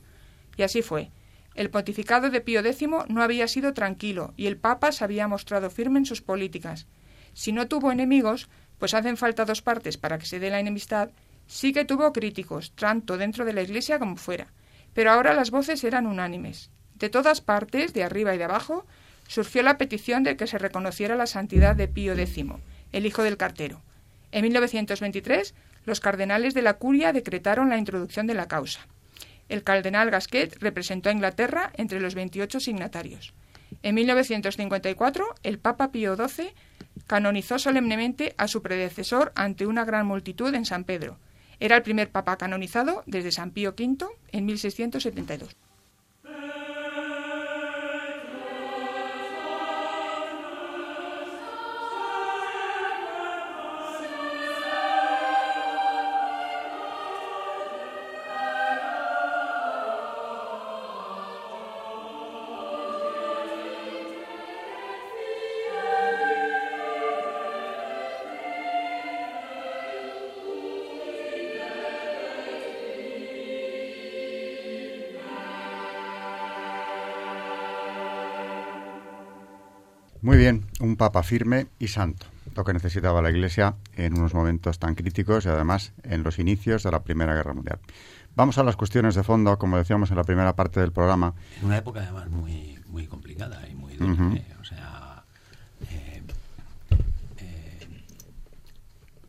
[0.57, 1.11] Y así fue.
[1.57, 5.71] El pontificado de Pío X no había sido tranquilo y el Papa se había mostrado
[5.71, 6.87] firme en sus políticas.
[7.33, 11.11] Si no tuvo enemigos, pues hacen falta dos partes para que se dé la enemistad,
[11.47, 14.49] sí que tuvo críticos, tanto dentro de la Iglesia como fuera.
[14.95, 16.71] Pero ahora las voces eran unánimes.
[16.95, 18.87] De todas partes, de arriba y de abajo,
[19.27, 22.45] surgió la petición de que se reconociera la santidad de Pío X,
[22.93, 23.83] el hijo del cartero.
[24.33, 25.55] En 1923,
[25.85, 28.87] los cardenales de la curia decretaron la introducción de la causa.
[29.49, 33.35] El cardenal Gasquet representó a Inglaterra entre los 28 signatarios.
[33.83, 36.55] En 1954, el Papa Pío XII
[37.07, 41.19] canonizó solemnemente a su predecesor ante una gran multitud en San Pedro.
[41.61, 45.57] Era el primer papa canonizado desde San Pío V en 1672.
[80.95, 85.45] Un papa firme y santo, lo que necesitaba la Iglesia en unos momentos tan críticos
[85.45, 87.81] y además en los inicios de la Primera Guerra Mundial.
[88.37, 91.35] Vamos a las cuestiones de fondo, como decíamos en la primera parte del programa.
[91.59, 94.37] En una época además muy, muy complicada y muy dura.
[94.37, 94.55] ¿eh?
[94.61, 95.25] O sea,
[95.91, 96.23] eh,
[97.39, 97.89] eh,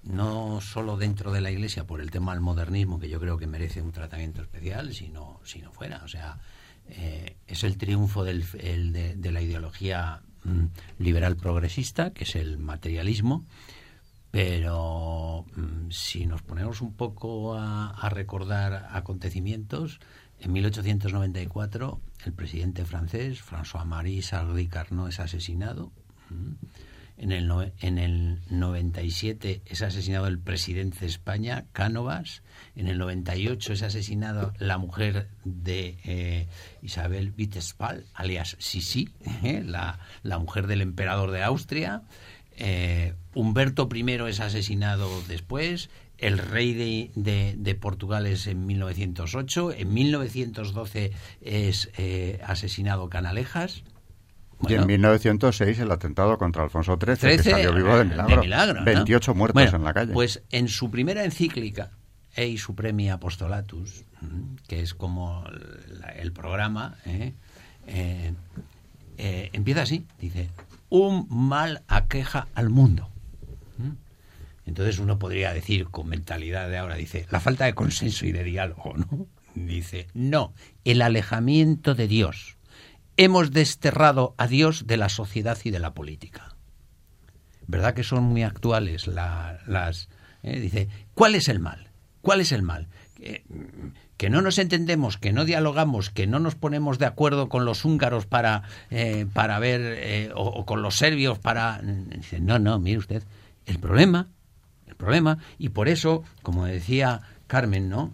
[0.03, 3.47] no solo dentro de la Iglesia por el tema del modernismo, que yo creo que
[3.47, 6.03] merece un tratamiento especial, sino, sino fuera.
[6.03, 6.37] O sea,
[7.47, 10.21] es el triunfo del, de, de la ideología
[10.99, 13.45] liberal progresista, que es el materialismo,
[14.31, 19.99] pero mm, si nos ponemos un poco a, recordar acontecimientos,
[20.39, 25.91] en 1894 el presidente francés François-Marie Sarry Carnot es asesinado.
[27.17, 27.49] En el,
[27.79, 32.43] en el 97 es asesinado el presidente de España, Cánovas.
[32.75, 36.47] En el 98 es asesinado la mujer de eh,
[36.81, 39.09] Isabel Wittespal, alias Sisi,
[39.43, 42.03] eh, la, la, mujer del emperador de Austria.
[42.57, 45.89] Eh, Humberto I es asesinado después.
[46.17, 49.71] El rey de, de, de, Portugal es en 1908.
[49.71, 51.91] En 1912 es
[52.41, 53.83] asesinado Canalejas
[54.69, 58.05] y en 1906 el atentado contra Alfonso XIII, que salió vivo de
[58.37, 58.83] milagro.
[58.83, 60.13] 28 muertos en la calle.
[60.13, 61.91] Pues en su primera encíclica,
[62.35, 64.03] Ei Supremi Apostolatus,
[64.67, 65.45] que es como
[66.17, 67.33] el, programa, ¿eh?
[67.87, 68.33] Eh,
[69.17, 70.49] eh, empieza así, dice,
[70.89, 73.09] un mal aqueja al mundo.
[73.77, 73.91] Mm.
[74.65, 78.43] Entonces uno podría decir con mentalidad de ahora, dice, la falta de consenso y de
[78.43, 79.27] diálogo, ¿no?
[79.53, 82.57] Dice, no, el alejamiento de Dios
[83.17, 86.55] hemos desterrado a Dios de la sociedad y de la política.
[87.67, 90.09] ¿Verdad que son muy actuales las...
[90.43, 90.59] Eh?
[90.59, 91.89] Dice, ¿cuál es el mal?
[92.21, 92.87] ¿Cuál es el mal?
[94.17, 97.85] Que, no nos entendemos, que no dialogamos, que no nos ponemos de acuerdo con los
[97.85, 101.81] húngaros para, eh, para ver, eh, o, con los serbios para...
[101.81, 103.23] Dice, no, no, mire usted,
[103.65, 104.27] el problema,
[104.87, 108.13] el problema, y por eso, como decía Carmen, ¿no?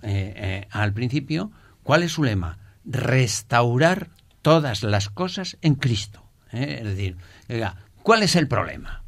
[0.69, 1.51] al principio,
[1.83, 2.59] ¿cuál es su lema?
[2.85, 4.09] Restaurar
[4.41, 6.23] todas las cosas en Cristo.
[6.51, 6.79] ¿eh?
[6.81, 7.17] Es decir,
[8.03, 9.03] ¿cuál es el problema?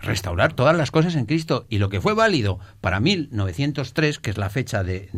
[0.00, 1.66] Restaurar todas las cosas en Cristo.
[1.68, 5.08] Y lo que fue válido para 1903, que es la fecha de,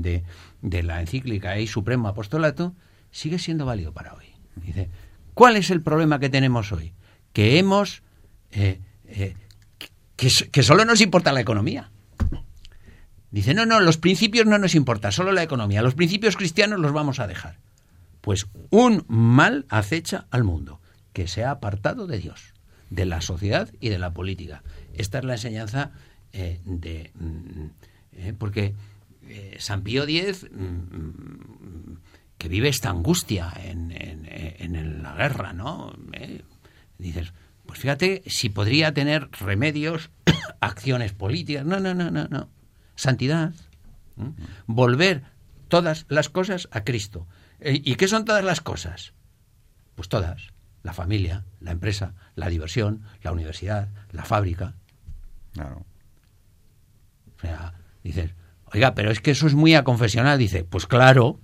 [0.60, 2.74] de, la encíclica y Supremo Apostolato,
[3.10, 4.26] sigue siendo válido para hoy.
[4.56, 4.90] Dice,
[5.32, 6.92] ¿cuál es el problema que tenemos hoy?
[7.32, 8.02] Que hemos...
[8.52, 9.34] Eh, eh,
[10.16, 11.90] que, que solo nos importa la economía.
[13.30, 15.82] Dice, no, no, los principios no nos importan, solo la economía.
[15.82, 17.58] Los principios cristianos los vamos a dejar.
[18.24, 20.80] Pues un mal acecha al mundo,
[21.12, 22.54] que se ha apartado de Dios,
[22.88, 24.62] de la sociedad y de la política.
[24.94, 25.90] Esta es la enseñanza
[26.32, 27.10] eh, de...
[27.16, 27.66] mm,
[28.12, 28.74] eh, porque
[29.28, 31.96] eh, San Pío X, mm,
[32.38, 35.94] que vive esta angustia en, la guerra, ¿no?
[36.96, 37.34] Dices,
[37.66, 40.10] pues fíjate si podría tener remedios,
[40.60, 41.66] acciones políticas.
[41.66, 42.48] No, no, no, no, no.
[42.94, 43.52] Santidad.
[44.16, 44.30] ¿Mm?
[44.66, 45.24] Volver
[45.68, 47.26] todas las cosas a Cristo.
[47.64, 49.12] Eh, ¿Y qué son todas las cosas?
[49.94, 50.48] Pues todas.
[50.82, 54.74] La familia, la empresa, la diversión, la universidad, la fábrica.
[55.54, 55.84] Claro.
[57.36, 57.72] O sea,
[58.02, 58.32] dices,
[58.72, 60.38] oiga, pero es que eso es muy aconfesional.
[60.38, 61.40] Dice, pues claro,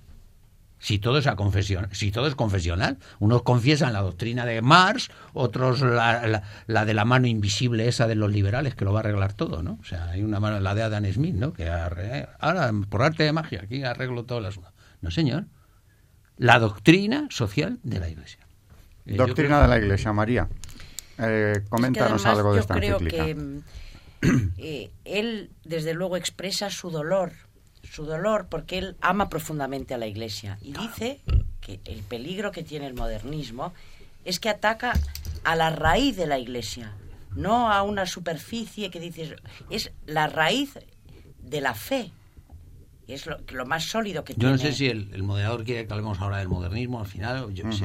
[0.77, 2.99] si todo es, a confesión, si todo es confesional.
[3.19, 8.07] Unos confiesan la doctrina de Marx, otros la, la- la de la mano invisible esa
[8.07, 9.79] de los liberales, que lo va a arreglar todo, ¿no?
[9.81, 11.53] O sea, hay una mano, la de Adam Smith, ¿no?
[11.53, 14.71] Que ahora, por arte de magia, aquí arreglo todo el asunto.
[15.01, 15.45] No, señor.
[16.41, 18.39] La doctrina social de la Iglesia.
[19.05, 20.49] Eh, yo Doctrina creo- de la Iglesia, María.
[21.19, 23.25] Eh, Es que coméntanos además algo de yo esta creo encíclica.
[23.25, 23.63] que mm,
[24.57, 27.31] eh, él, desde luego, expresa su dolor,
[27.83, 31.19] su dolor porque él ama profundamente a la Iglesia y dice
[31.61, 33.71] que el peligro que tiene el modernismo
[34.25, 34.93] es que ataca
[35.43, 36.91] a la raíz de la Iglesia,
[37.35, 39.35] no a una superficie que dices,
[39.69, 40.73] es la raíz
[41.39, 42.11] de la fe.
[43.13, 44.53] Es lo, lo más sólido que Yo tiene.
[44.53, 47.53] no sé si el, el moderador quiere que hablemos ahora del modernismo al final.
[47.53, 47.83] Yo, sí,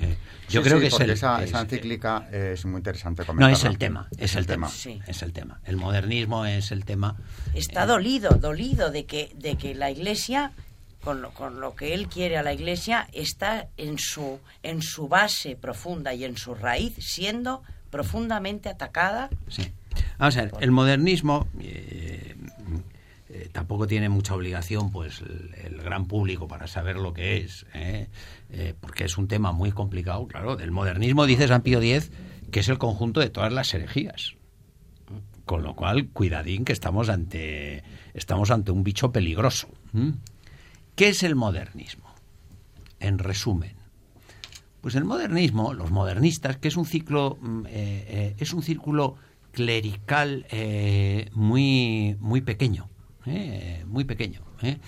[0.00, 0.16] eh,
[0.48, 1.10] yo Sí, creo sí, que es el.
[1.10, 3.56] esa, es- esa encíclica es muy interesante no, comentarla.
[3.56, 4.08] es el tema.
[4.18, 4.68] Es el tema.
[4.68, 5.00] Sí.
[5.06, 5.60] Es el tema.
[5.64, 7.16] El modernismo es el tema.
[7.54, 10.52] está eh, dolido, dolido de que, de que la Iglesia,
[11.02, 15.08] con lo, con lo que él quiere a la Iglesia, está en su, en su
[15.08, 19.30] base profunda y en su raíz siendo profundamente atacada.
[19.48, 19.72] Sí.
[20.18, 22.36] Vamos a ver, el modernismo eh,
[23.38, 28.08] eh, tampoco tiene mucha obligación, pues, el, gran público para saber lo que es, ¿eh?
[28.50, 30.56] Eh, porque es un tema muy complicado, claro.
[30.56, 32.10] Del modernismo dice San Pío X
[32.50, 34.34] que es el conjunto de todas las herejías.
[35.44, 39.68] Con lo cual, cuidadín que estamos ante, estamos ante un bicho peligroso.
[40.96, 42.12] ¿Qué es el modernismo?
[43.00, 43.76] En resumen,
[44.80, 49.16] pues el modernismo, los modernistas, que es un ciclo, mm, es un círculo
[49.52, 50.46] clerical
[51.34, 52.88] muy, muy pequeño,
[53.26, 54.42] eh, muy pequeño.
[54.62, 54.78] eh.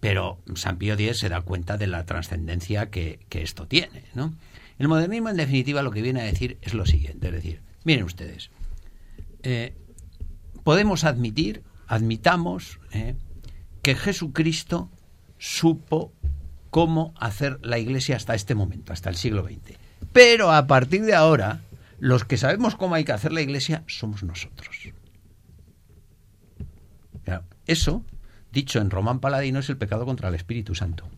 [0.00, 4.04] Pero San Pío X se da cuenta de la trascendencia que, que esto tiene.
[4.14, 4.34] ¿no?
[4.78, 8.04] El modernismo, en definitiva, lo que viene a decir es lo siguiente: es decir, miren
[8.04, 8.50] ustedes,
[9.44, 9.76] eh,
[10.64, 12.80] podemos admitir, admitamos,
[13.82, 14.90] que Jesucristo
[15.38, 16.12] supo
[16.70, 19.76] cómo hacer la Iglesia hasta este momento, hasta el siglo XX.
[20.12, 21.60] Pero a partir de ahora,
[21.98, 24.92] los que sabemos cómo hay que hacer la Iglesia somos nosotros.
[27.66, 28.04] Eso,
[28.52, 31.08] dicho en Román Paladino, es el pecado contra el Espíritu Santo.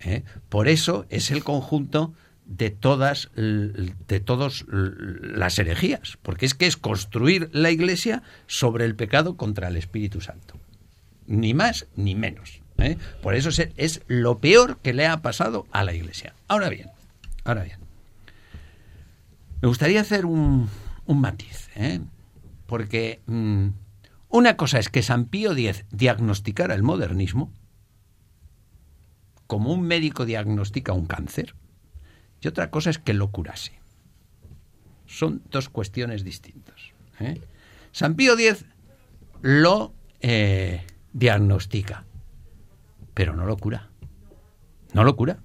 [0.00, 0.24] ¿eh?
[0.48, 2.12] Por eso es el conjunto
[2.44, 8.84] de todas de todos l- las herejías, porque es que es construir la Iglesia sobre
[8.84, 10.58] el pecado contra el Espíritu Santo,
[11.26, 12.60] ni más ni menos.
[12.78, 12.96] ¿eh?
[13.22, 16.34] Por eso es, es lo peor que le ha pasado a la Iglesia.
[16.48, 16.88] Ahora bien,
[17.44, 17.78] ahora bien,
[19.60, 20.68] me gustaría hacer un,
[21.06, 22.00] un matiz, ¿eh?
[22.66, 23.68] porque mm,
[24.32, 27.52] una cosa es que San Pío X diagnosticara el modernismo
[29.46, 31.54] como un médico diagnostica un cáncer
[32.40, 33.72] y otra cosa es que lo curase.
[35.06, 36.80] Son dos cuestiones distintas.
[37.20, 37.40] ¿eh?
[37.92, 38.64] San Pío X
[39.42, 42.06] lo eh, diagnostica,
[43.14, 43.90] pero no lo cura.
[44.94, 45.40] No lo cura.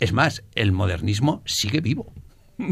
[0.00, 2.12] Es más, el modernismo sigue vivo.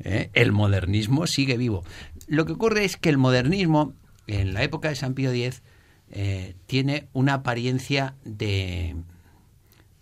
[0.00, 0.30] ¿Eh?
[0.32, 1.84] El modernismo sigue vivo.
[2.26, 3.94] Lo que ocurre es que el modernismo,
[4.26, 5.62] en la época de San Pío X,
[6.10, 8.96] eh, tiene una apariencia de,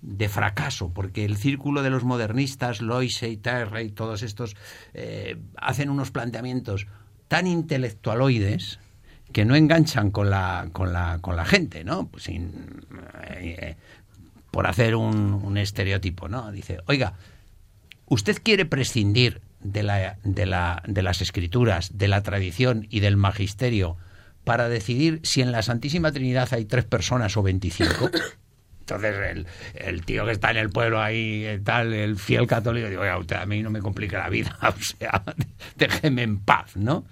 [0.03, 4.57] de fracaso, porque el círculo de los modernistas, Loise y todos estos,
[4.95, 6.87] eh, hacen unos planteamientos
[7.29, 8.79] tan intelectualoides
[9.33, 12.09] que no enganchan con la, con la, con la gente, ¿no?
[12.09, 12.85] Pues sin,
[13.31, 13.77] eh,
[14.51, 16.53] por hacer un, un estereotipo, ¿no?
[16.53, 17.15] Dice, oiga,
[18.07, 23.17] ¿usted quiere prescindir de, la, de, la, de las escrituras, de la tradición y del
[23.17, 23.97] magisterio
[24.45, 28.11] para decidir si en la Santísima Trinidad hay tres personas o veinticinco?
[28.81, 32.89] Entonces el, el tío que está en el pueblo ahí, eh, tal, el fiel católico,
[32.89, 35.23] digo, oiga, usted a mí no me complique la vida, o sea,
[35.77, 37.05] déjeme en paz, ¿no?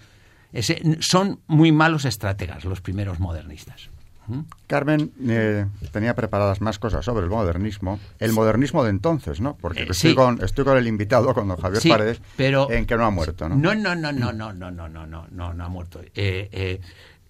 [0.52, 3.88] Ese, son muy malos estrategas los primeros modernistas.
[4.26, 4.40] ¿Mm?
[4.66, 7.98] Carmen eh, tenía preparadas más cosas sobre el modernismo.
[8.18, 9.56] El modernismo de entonces, ¿no?
[9.56, 10.14] Porque Eh, estoy, sí.
[10.16, 13.10] con, estoy con el invitado, con don Javier Sí, Paredes, pero en que no ha
[13.10, 13.54] muerto, ¿no?
[13.56, 16.00] No, no, no, no, no, no, no, no, no, no, no ha muerto.
[16.14, 16.80] Eh,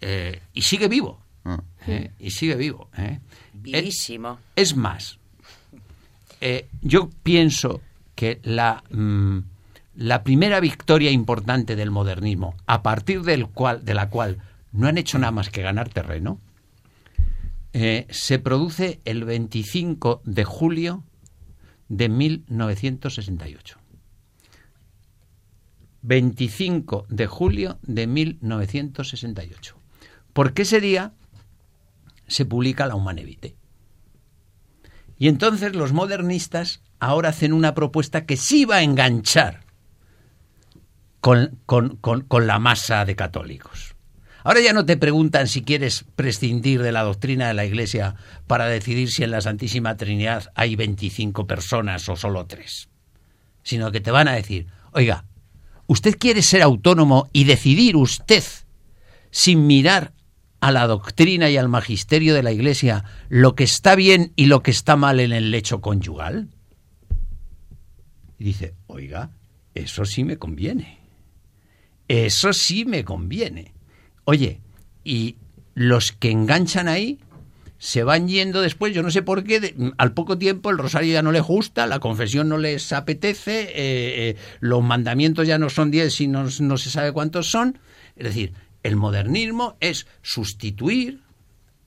[0.01, 1.21] eh, y sigue vivo.
[1.45, 1.63] Ah.
[1.87, 2.13] ¿eh?
[2.19, 2.89] Y sigue vivo.
[2.97, 3.21] ¿eh?
[3.53, 4.39] Vivísimo.
[4.57, 5.19] Es más,
[6.41, 7.81] eh, yo pienso
[8.15, 9.39] que la, mm,
[9.97, 14.39] la primera victoria importante del modernismo, a partir del cual, de la cual
[14.73, 16.39] no han hecho nada más que ganar terreno,
[17.73, 21.05] eh, se produce el 25 de julio
[21.89, 23.79] de 1968.
[26.03, 29.80] 25 de julio de 1968.
[30.33, 31.13] Porque ese día
[32.27, 33.57] se publica La Humane Vitae.
[35.19, 39.65] Y entonces los modernistas ahora hacen una propuesta que sí va a enganchar
[41.21, 43.97] con, con, la masa de católicos.
[44.43, 48.15] Ahora ya no te preguntan si quieres prescindir de la doctrina de la Iglesia
[48.47, 52.89] para decidir si en la Santísima Trinidad hay 25 personas o solo tres,
[53.63, 55.27] sino que te van a decir, oiga,
[55.87, 58.45] usted quiere ser autónomo y decidir usted
[59.31, 60.15] sin mirar
[60.61, 64.63] a la doctrina y al magisterio de la Iglesia lo que está bien y lo
[64.63, 66.49] que está mal en el lecho conyugal?
[68.39, 69.31] Y dice, oiga,
[69.75, 70.99] eso sí me conviene.
[72.09, 73.73] Eso sí me conviene.
[74.25, 74.61] Oye,
[75.05, 75.37] y
[75.75, 77.21] los que enganchan ahí
[77.79, 81.23] se van yendo después, yo no sé por qué, al poco tiempo el rosario ya
[81.23, 85.91] no les gusta, la confesión no les apetece, eh, eh, los mandamientos ya no son
[85.91, 87.79] diez y no se sabe cuántos son.
[88.17, 88.53] Es decir,
[88.83, 91.23] el modernismo es sustituir,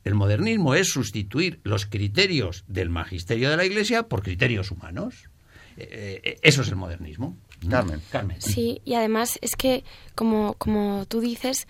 [0.03, 5.29] el modernismo es sustituir los criterios del magisterio de la Iglesia por criterios humanos.
[5.77, 7.37] Eh, eh, eso es el modernismo.
[7.69, 8.01] Carmen.
[8.11, 8.41] Carmen.
[8.41, 9.83] Sí, y además es que,
[10.15, 11.67] como, como tú dices,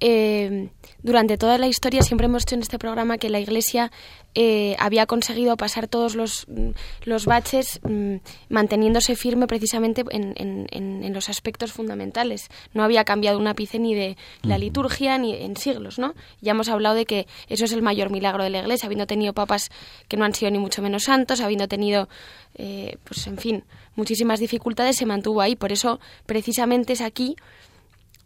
[0.00, 0.68] eh,
[1.02, 3.90] durante toda la historia siempre hemos dicho en este programa que la Iglesia
[4.34, 6.70] eh, había conseguido pasar todos los, mm,
[7.04, 8.16] los baches mm,
[8.50, 12.48] manteniéndose firme precisamente en, en, los aspectos fundamentales.
[12.74, 16.14] No había cambiado un ápice ni de la liturgia ni en siglos, ¿no?
[16.42, 19.32] Ya hemos hablado de que eso es el mayor milagro de la Iglesia, habiendo tenido
[19.32, 19.70] papas
[20.08, 22.10] que no han sido ni mucho menos santos, habiendo tenido,
[22.56, 25.56] eh, pues en fin, muchísimas dificultades, se mantuvo ahí.
[25.56, 27.36] Por eso, precisamente es aquí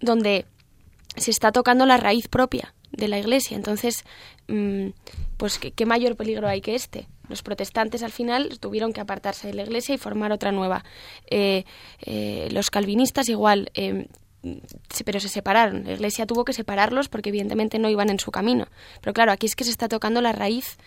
[0.00, 0.46] donde
[1.16, 3.56] se está tocando la raíz propia de la Iglesia.
[3.56, 4.04] Entonces,
[4.48, 4.88] mm,
[5.36, 7.08] pues ¿qué, mayor peligro hay que este.
[7.28, 10.84] Los protestantes al final tuvieron que apartarse de la Iglesia y formar otra nueva.
[11.30, 11.64] Eh,
[12.00, 14.08] eh, los calvinistas igual eh,
[15.04, 15.84] pero se separaron.
[15.84, 18.66] La Iglesia tuvo que separarlos porque evidentemente no iban en su camino.
[19.00, 20.78] Pero claro, aquí es que se está tocando la raíz,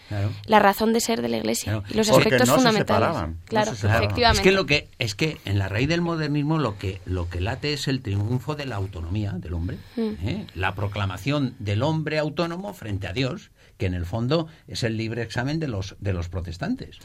[0.46, 3.36] la razón de ser de la Iglesia y los aspectos fundamentales.
[3.46, 4.42] claro, efectivamente.
[4.42, 7.42] Es que lo que es que en la raíz del modernismo lo que lo que
[7.42, 10.28] late es el triunfo de la autonomía del hombre, mm.
[10.28, 10.48] ¿eh?
[10.56, 15.22] la proclamación del hombre autónomo frente a Dios que en el fondo es el libre
[15.22, 17.00] examen de los, de los protestantes.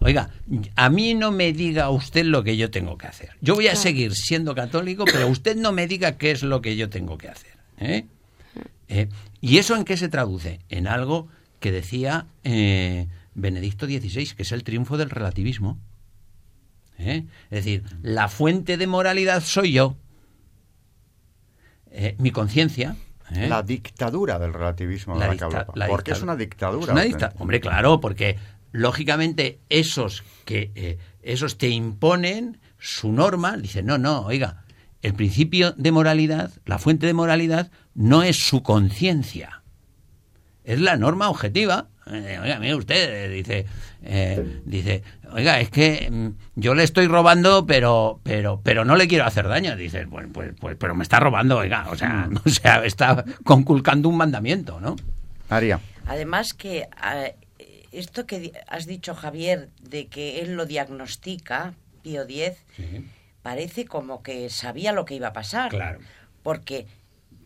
[0.00, 0.30] oiga,
[0.76, 3.30] a mí no me diga usted lo que yo tengo que hacer.
[3.40, 6.76] Yo voy a seguir siendo católico, pero usted no me diga qué es lo que
[6.76, 7.52] yo tengo que hacer.
[7.78, 8.06] ¿eh?
[8.88, 9.08] Eh,
[9.40, 10.60] ¿Y eso en qué se traduce?
[10.68, 11.28] En algo
[11.60, 15.78] que decía eh, Benedicto XVI, que es el triunfo del relativismo.
[16.98, 19.96] Es decir, la fuente de moralidad soy yo.
[22.18, 22.96] mi conciencia,
[23.30, 23.48] ¿Eh?
[23.48, 25.34] La dictadura del relativismo la,
[25.74, 26.92] la porque es una dictadura.
[27.38, 28.38] Hombre, claro, porque
[28.72, 34.64] lógicamente esos que eh, esos te imponen su norma, dicen, no, no, oiga,
[35.02, 39.62] el principio de moralidad, la fuente de moralidad, no es su conciencia,
[40.64, 43.66] es la norma objetiva oiga, mire usted, eh, dice,
[44.02, 49.08] eh, dice, oiga, es que mm, yo le estoy robando, pero, pero, pero no le
[49.08, 49.76] quiero hacer daño.
[49.76, 52.40] Dice, pues, pues, pues, pero me está robando, oiga, o sea, mm.
[52.46, 54.96] o sea, está conculcando un mandamiento, ¿no?
[55.48, 55.80] María.
[56.06, 56.88] Además que
[57.92, 62.56] esto que has dicho, Javier, de que él lo diagnostica, Pío X,
[63.42, 65.70] parece como que sabía lo que iba a pasar.
[65.70, 66.00] Claro.
[66.42, 66.86] Porque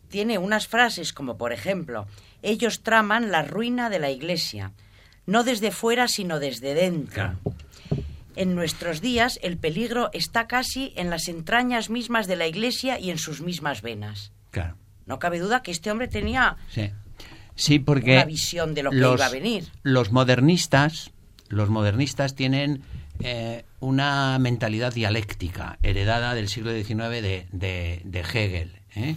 [0.08, 2.06] tiene unas frases como, por ejemplo,
[2.42, 4.72] ellos traman la ruina de la Iglesia,
[5.26, 7.34] no desde fuera, sino desde dentro.
[8.36, 13.10] En nuestros días el peligro está casi en las entrañas mismas de la Iglesia y
[13.10, 14.32] en sus mismas venas.
[14.50, 14.76] Claro.
[15.06, 16.56] No cabe duda que este hombre tenía
[17.54, 17.78] sí.
[17.78, 19.64] porque una visión de lo que iba a venir.
[19.82, 21.12] Los modernistas,
[21.48, 22.82] los modernistas tienen
[23.20, 27.46] eh, una mentalidad dialéctica heredada del siglo XIX de,
[28.04, 28.72] de, Hegel.
[28.94, 29.16] ¿eh?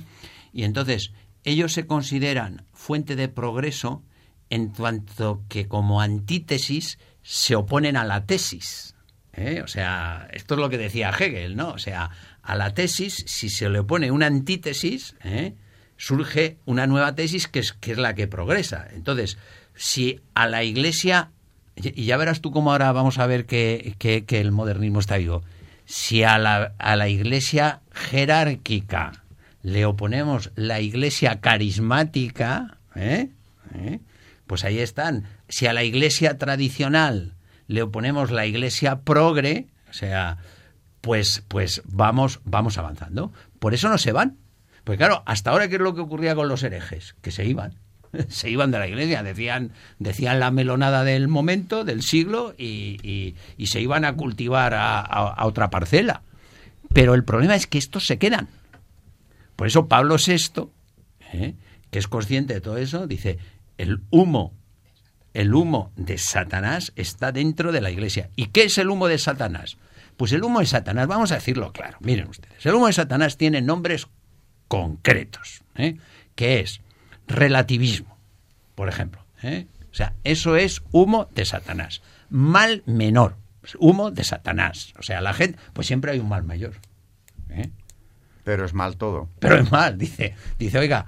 [0.53, 1.11] Y entonces
[1.43, 4.03] ellos se consideran fuente de progreso
[4.49, 8.95] en cuanto que como antítesis se oponen a la tesis.
[9.33, 9.61] ¿eh?
[9.63, 11.69] O sea, esto es lo que decía Hegel, ¿no?
[11.69, 12.09] O sea,
[12.41, 15.53] a la tesis, si se le opone una antítesis, ¿eh?
[15.97, 18.87] surge una nueva tesis que es, que es la que progresa.
[18.93, 19.37] Entonces,
[19.75, 21.31] si a la Iglesia,
[21.75, 25.17] y ya verás tú cómo ahora vamos a ver que, que, que el modernismo está
[25.17, 25.43] vivo,
[25.85, 29.23] si a la, a la Iglesia jerárquica
[29.61, 33.29] le oponemos la iglesia carismática, ¿eh?
[33.75, 33.99] ¿Eh?
[34.47, 35.25] pues ahí están.
[35.47, 37.35] Si a la iglesia tradicional
[37.67, 40.37] le oponemos la iglesia progre, o sea,
[41.01, 43.31] pues, pues vamos, vamos avanzando.
[43.59, 44.37] Por eso no se van.
[44.83, 47.15] Pues claro, hasta ahora, ¿qué es lo que ocurría con los herejes?
[47.21, 47.75] Que se iban.
[48.29, 53.67] Se iban de la iglesia, decían, decían la melonada del momento, del siglo, y, y,
[53.67, 56.23] se iban a cultivar a, a, otra parcela.
[56.91, 58.47] Pero el problema es que estos se quedan.
[59.59, 60.69] Por eso Pablo VI,
[61.33, 61.53] ¿eh?
[61.91, 63.39] que es consciente de todo eso, dice,
[63.77, 64.53] el humo,
[65.33, 68.29] el humo de Satanás está dentro de la iglesia.
[68.37, 69.75] ¿Y qué es el humo de Satanás?
[70.15, 73.35] Pues el humo de Satanás, vamos a decirlo claro, miren ustedes, el humo de Satanás
[73.35, 74.07] tiene nombres
[74.69, 75.97] concretos, ¿eh?
[76.35, 76.79] que es
[77.27, 78.17] relativismo,
[78.75, 79.25] por ejemplo.
[79.43, 79.67] ¿eh?
[79.91, 82.01] O sea, eso es humo de Satanás.
[82.29, 83.35] Mal menor,
[83.77, 84.93] humo de Satanás.
[84.97, 86.75] O sea, la gente, pues siempre hay un mal mayor.
[87.49, 87.71] ¿eh?
[88.49, 89.29] Pero es mal todo.
[89.37, 91.05] Pero es mal, dice, dice, oiga,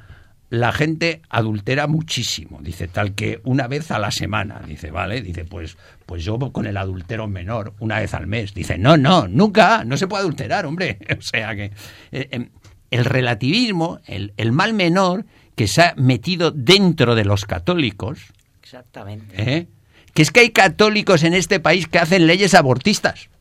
[0.51, 5.43] la gente adultera muchísimo, dice, tal que una vez a la semana, dice, vale, dice,
[5.43, 5.75] pues,
[6.05, 9.97] pues yo con el adultero menor una vez al mes, dice, no, no, nunca, no
[9.97, 11.71] se puede adulterar, hombre, o sea que
[12.11, 12.49] eh, em,
[12.91, 15.25] el relativismo, el, el, mal menor
[15.55, 18.19] que se ha metido dentro de los católicos,
[18.61, 19.67] exactamente, ¿eh?
[20.13, 23.31] que es que hay católicos en este país que hacen leyes abortistas.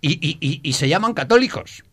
[0.00, 1.84] Y, y, y, y se llaman católicos.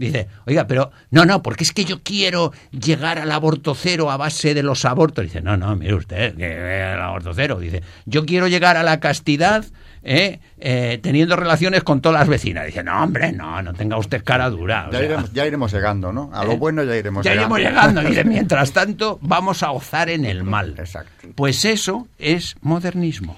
[0.00, 4.16] Dice, oiga, pero no, no, porque es que yo quiero llegar al aborto cero a
[4.16, 5.26] base de los abortos.
[5.26, 7.60] Dice, no, no, mire usted, que el aborto cero.
[7.60, 9.66] Dice, yo quiero llegar a la castidad
[10.02, 12.64] eh, eh, teniendo relaciones con todas las vecinas.
[12.64, 14.88] Dice, no, hombre, no, no tenga usted cara dura.
[14.90, 16.30] Ya, iremos, ya, iremos, llegando, ¿no?
[16.32, 16.56] A lo ¿eh?
[16.56, 17.58] bueno ya iremos ya llegando.
[17.58, 18.08] Ya iremos llegando.
[18.08, 20.76] Dice, mientras tanto, vamos a gozar en el mal.
[20.78, 21.28] Exacto.
[21.34, 23.36] Pues eso es modernismo.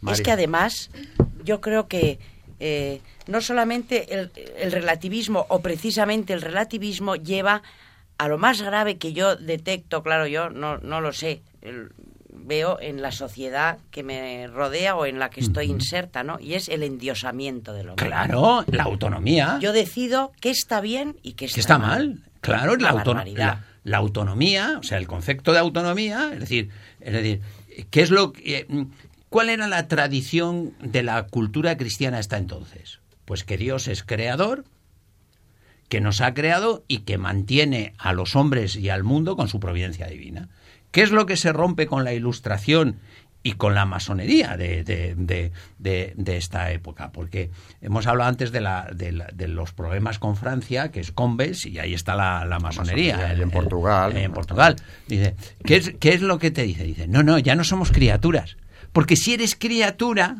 [0.00, 0.14] María.
[0.14, 0.90] Es que además,
[1.44, 2.18] yo creo que
[2.58, 3.00] eh,
[3.30, 7.62] no solamente el, el, relativismo o precisamente el relativismo lleva
[8.18, 11.92] a lo más grave que yo detecto, claro, yo no, no lo sé, el,
[12.32, 16.38] veo en la sociedad que me rodea o en la que estoy inserta, ¿no?
[16.40, 18.06] Y es el endiosamiento del hombre.
[18.06, 19.58] Claro, la autonomía.
[19.60, 22.08] Yo decido qué está bien y qué está, ¿Qué está mal.
[22.08, 22.24] mal.
[22.40, 26.70] Claro, la, auto la, la, autonomía, o sea, el concepto de autonomía, es decir,
[27.00, 27.40] es decir,
[27.90, 28.66] ¿qué es lo que,
[29.30, 32.99] ¿Cuál era la tradición de la cultura cristiana hasta entonces?
[33.30, 34.64] Pues que Dios es creador,
[35.88, 39.60] que nos ha creado y que mantiene a los hombres y al mundo con su
[39.60, 40.48] providencia divina.
[40.90, 42.96] ¿Qué es lo que se rompe con la ilustración
[43.44, 45.14] y con la masonería de, de,
[45.78, 47.12] de, de esta época?
[47.12, 51.78] Porque hemos hablado antes de, la, de, los problemas con Francia, que es Combes, y
[51.78, 53.14] ahí está la, la masonería.
[53.14, 54.10] masonería el, en Portugal.
[54.10, 54.76] El, en Portugal.
[55.06, 56.82] Dice, ¿qué es, ¿qué es lo que te dice?
[56.82, 58.56] Dice, no, no, ya no somos criaturas.
[58.90, 60.38] Porque si eres criatura,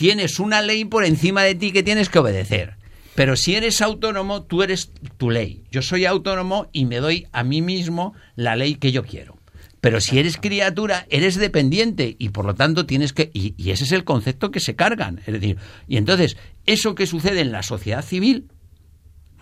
[0.00, 2.78] tienes una ley por encima de ti que tienes que obedecer.
[3.14, 5.64] Pero si eres autónomo, tú eres tu ley.
[5.70, 9.36] Yo soy autónomo y me doy a mí mismo la ley que yo quiero.
[9.82, 13.30] Pero si eres criatura, eres dependiente y por lo tanto tienes que...
[13.34, 15.20] Y, y, ese es el concepto que se cargan.
[15.26, 18.48] Es decir, y entonces, eso que sucede en la sociedad civil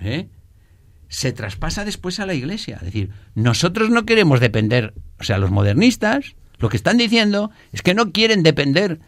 [0.01, 0.27] ¿eh?
[1.09, 2.79] se traspasa después a la iglesia.
[2.79, 7.83] Es decir, nosotros no queremos depender, o sea, los modernistas lo que están diciendo es
[7.83, 8.99] que no quieren depender,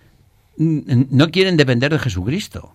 [0.57, 2.75] no quieren depender de Jesucristo.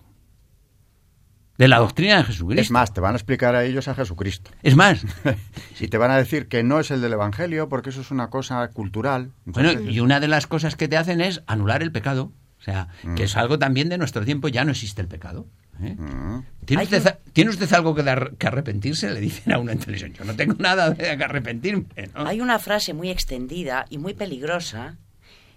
[1.58, 2.60] De la doctrina de Jesucristo.
[2.60, 4.50] Es más, te van a explicar a ellos a Jesucristo.
[4.62, 5.04] Es más.
[5.80, 8.28] y te van a decir que no es el del Evangelio porque eso es una
[8.28, 9.32] cosa cultural.
[9.46, 9.76] Entonces...
[9.76, 12.32] Bueno, y una de las cosas que te hacen es anular el pecado.
[12.58, 13.14] O sea, mm.
[13.14, 15.46] que es algo también de nuestro tiempo, ya no existe el pecado.
[15.80, 15.94] ¿eh?
[15.94, 16.44] Mm.
[16.64, 17.32] ¿Tiene, usted, un...
[17.32, 19.10] ¿Tiene, usted, algo que, dar, que, arrepentirse?
[19.10, 20.12] Le dicen a uno en televisión.
[20.12, 21.86] Yo no tengo nada de que arrepentirme.
[22.14, 22.26] ¿no?
[22.26, 24.96] Hay una frase muy extendida y muy peligrosa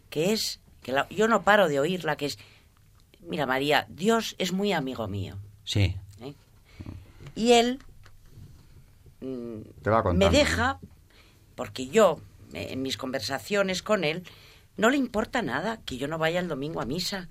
[0.10, 0.60] que es,
[0.90, 2.40] que la, yo no paro de oírla, que es,
[3.22, 5.38] mira María, Dios es muy amigo mío.
[5.64, 5.96] Sí.
[6.20, 6.34] ¿Eh?
[7.36, 7.80] Y él
[9.22, 10.80] mm, Te va me deja,
[11.54, 12.20] porque yo,
[12.54, 14.24] en mis conversaciones con él,
[14.78, 17.30] no le importa nada que yo no vaya el domingo a misa.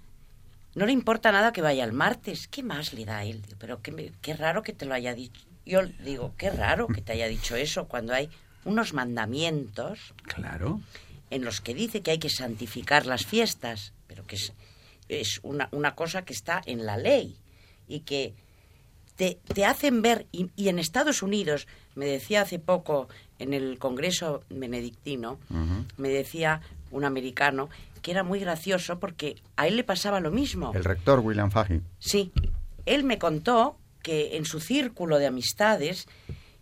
[0.77, 2.47] No le importa nada que vaya el martes.
[2.47, 3.43] ¿Qué más le da a él?
[3.59, 5.41] Pero qué, qué raro que te lo haya dicho.
[5.67, 8.31] Yo digo, qué raro que te haya dicho eso cuando hay
[8.65, 10.15] unos mandamientos.
[10.23, 10.81] Claro.
[11.31, 14.53] En los que dice que hay que santificar las fiestas, pero que es,
[15.09, 17.37] es una, una cosa que está en la ley
[17.87, 18.35] y que
[19.17, 20.27] te, te hacen ver.
[20.33, 23.09] Y, y, en Estados Unidos, me decía hace poco
[23.39, 25.85] en el Congreso Benedictino, uh -huh.
[25.97, 26.61] me decía
[26.91, 27.69] un americano
[28.01, 30.73] que era muy gracioso porque a él le pasaba lo mismo.
[30.75, 31.83] El rector William Fahey.
[31.99, 32.33] Sí.
[32.87, 36.07] Él me contó que en su círculo de amistades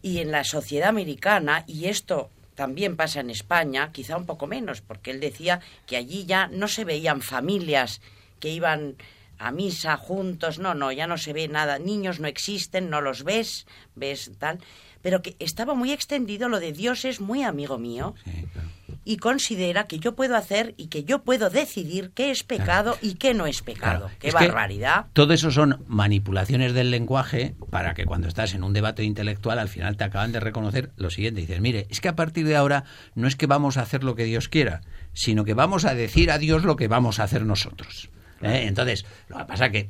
[0.03, 4.81] y en la sociedad americana, y esto también pasa en España, quizá un poco menos,
[4.81, 8.01] porque él decía que allí ya no se veían familias
[8.41, 8.97] que iban
[9.39, 13.23] a misa juntos, no, no, ya no se ve nada, niños no existen, no los
[13.23, 14.59] ves, ves tal,
[15.03, 18.15] pero que estaba muy extendido lo de Dios es muy amigo mío.
[18.25, 18.76] Sí, claro.
[19.09, 23.15] Y considera que yo puedo hacer y que yo puedo decidir qué es pecado y
[23.15, 24.01] qué no es pecado.
[24.01, 24.15] Claro.
[24.19, 25.07] ¡Qué Es que barbaridad!
[25.13, 29.69] todo eso son manipulaciones del lenguaje para que cuando estás en un debate intelectual al
[29.69, 31.41] final te acaban de reconocer lo siguiente.
[31.41, 32.83] Dices, mire, es que a partir de ahora
[33.15, 34.81] no es que vamos a hacer lo que Dios quiera,
[35.13, 38.11] sino que vamos a decir a Dios lo que vamos a hacer nosotros.
[38.43, 38.65] ¿eh?
[38.67, 39.89] Entonces, lo que pasa que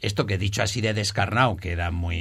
[0.00, 2.16] esto que he dicho así de descarnado queda muy...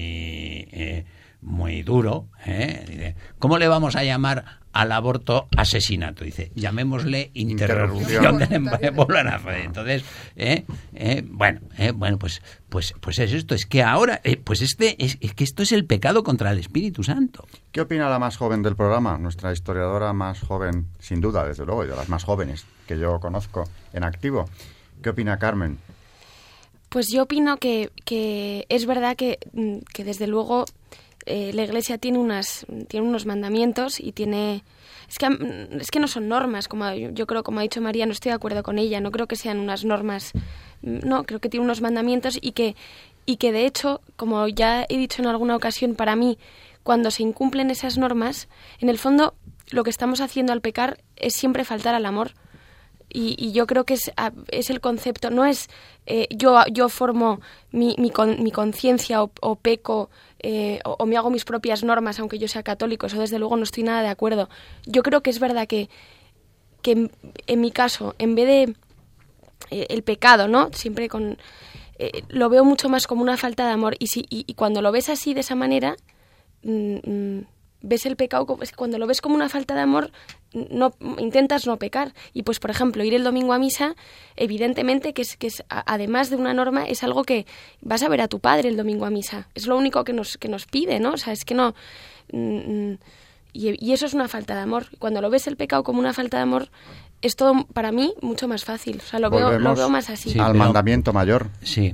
[0.74, 1.06] eh,
[1.42, 3.16] muy duro, ¿eh?
[3.38, 6.24] ¿cómo le vamos a llamar al aborto asesinato?
[6.24, 8.68] Dice, llamémosle interrupción Interrupción.
[8.70, 9.52] del embarazo.
[9.64, 10.04] Entonces,
[10.36, 10.66] ¿eh?
[10.94, 11.24] ¿eh?
[11.26, 11.92] bueno, ¿eh?
[11.92, 15.44] bueno, pues, pues, pues es esto, es que ahora, eh, pues este, es, es que
[15.44, 17.48] esto es el pecado contra el Espíritu Santo.
[17.72, 19.18] ¿Qué opina la más joven del programa?
[19.18, 23.20] Nuestra historiadora más joven, sin duda, desde luego, y de las más jóvenes que yo
[23.20, 23.64] conozco
[23.94, 24.50] en activo.
[25.02, 25.78] ¿Qué opina Carmen?
[26.90, 30.66] Pues yo opino que, que es verdad que, mm, que desde luego
[31.26, 34.64] eh, la Iglesia tiene unas tiene unos mandamientos y tiene
[35.10, 35.28] es que
[35.80, 38.36] es que no son normas como yo, creo como ha dicho María no estoy de
[38.36, 40.32] acuerdo con ella no creo que sean unas normas
[40.82, 42.76] no creo que tiene unos mandamientos y que
[43.26, 46.38] y que de hecho como ya he dicho en alguna ocasión para mí
[46.84, 48.48] cuando se incumplen esas normas
[48.80, 49.34] en el fondo
[49.72, 52.34] lo que estamos haciendo al pecar es siempre faltar al amor.
[53.10, 54.12] Y, y yo creo que es,
[54.50, 55.70] es el concepto, no es
[56.08, 60.10] eh, yo, yo formo mi, mi, con- mi conciencia o peco
[60.44, 63.64] eh, o, me hago mis propias normas aunque yo sea católico, eso desde luego no
[63.64, 64.50] estoy nada de acuerdo.
[64.86, 65.90] Yo creo que es verdad que,
[66.82, 67.10] que
[67.48, 68.76] en, mi caso, en vez de
[69.72, 70.70] eh, el pecado, ¿no?
[70.74, 71.38] Siempre con...
[71.98, 74.82] eh, lo veo mucho más como una falta de amor y, si, y, y cuando
[74.82, 75.96] lo ves así de esa manera,
[76.64, 77.46] mm, mm,
[77.84, 80.12] ves el pecado, como- es que cuando lo ves como una falta de amor,
[80.54, 82.14] no intentas no pecar.
[82.34, 83.96] Y pues, por ejemplo, ir el domingo a misa,
[84.36, 87.46] evidentemente que es, que es además de una norma, es algo que
[87.82, 89.48] vas a ver a tu padre el domingo a misa.
[89.54, 91.14] Es lo único que nos, que nos pide, ¿no?
[91.14, 91.76] O sea, es que no...
[92.32, 92.38] mm,
[92.92, 92.98] mm,
[93.56, 94.88] y, y eso es una falta de amor.
[94.98, 96.70] Cuando lo ves el pecado como una falta de amor,
[97.22, 98.98] es todo para mí mucho más fácil.
[99.04, 100.32] O sea, lo, veo, lo veo más así.
[100.32, 101.50] Sí, al pero- mandamiento mayor.
[101.62, 101.94] Sí,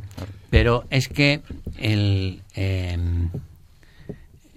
[0.49, 1.41] pero es que
[1.77, 2.97] el, eh,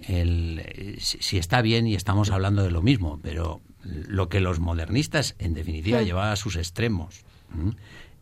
[0.07, 4.59] el, si si está bien y estamos hablando de lo mismo, pero lo que los
[4.59, 6.05] modernistas, en definitiva, Sí.
[6.05, 7.23] llevaban a sus extremos,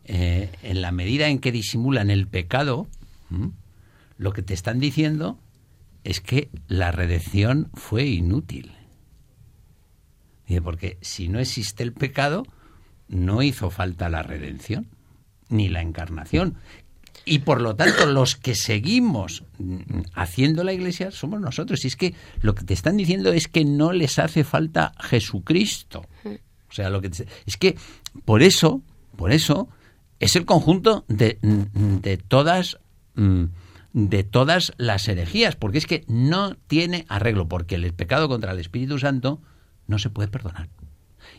[0.04, 2.88] eh, en la medida en que disimulan el pecado,
[3.30, 3.50] ¿m?
[4.18, 5.38] lo que te están diciendo
[6.04, 8.72] es que la redención fue inútil.
[10.62, 12.42] Porque si no existe el pecado,
[13.08, 14.86] no hizo falta la redención,
[15.48, 16.56] ni la encarnación.
[17.24, 19.44] Y por lo tanto, los que seguimos
[20.14, 21.84] haciendo la iglesia somos nosotros.
[21.84, 26.04] Y es que lo que te están diciendo es que no les hace falta Jesucristo.
[26.24, 27.76] O sea, lo que te- es que
[28.24, 28.82] por eso,
[29.16, 29.68] por eso,
[30.18, 32.78] es el conjunto de, de todas
[33.14, 33.44] mm,
[33.92, 38.58] de todas las herejías, porque es que no tiene arreglo, porque el pecado contra el
[38.58, 39.42] Espíritu Santo
[39.86, 40.70] no se puede perdonar.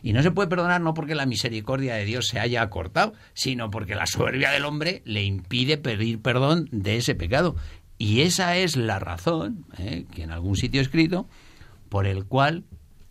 [0.04, 3.70] Y no se puede perdonar no porque la misericordia de Dios se haya acortado, sino
[3.70, 7.56] porque la soberbia del hombre le impide pedir perdón de ese pecado.
[7.96, 10.04] Y esa es la razón, ¿eh?
[10.14, 11.26] que en algún sitio escrito,
[11.88, 12.64] por el cual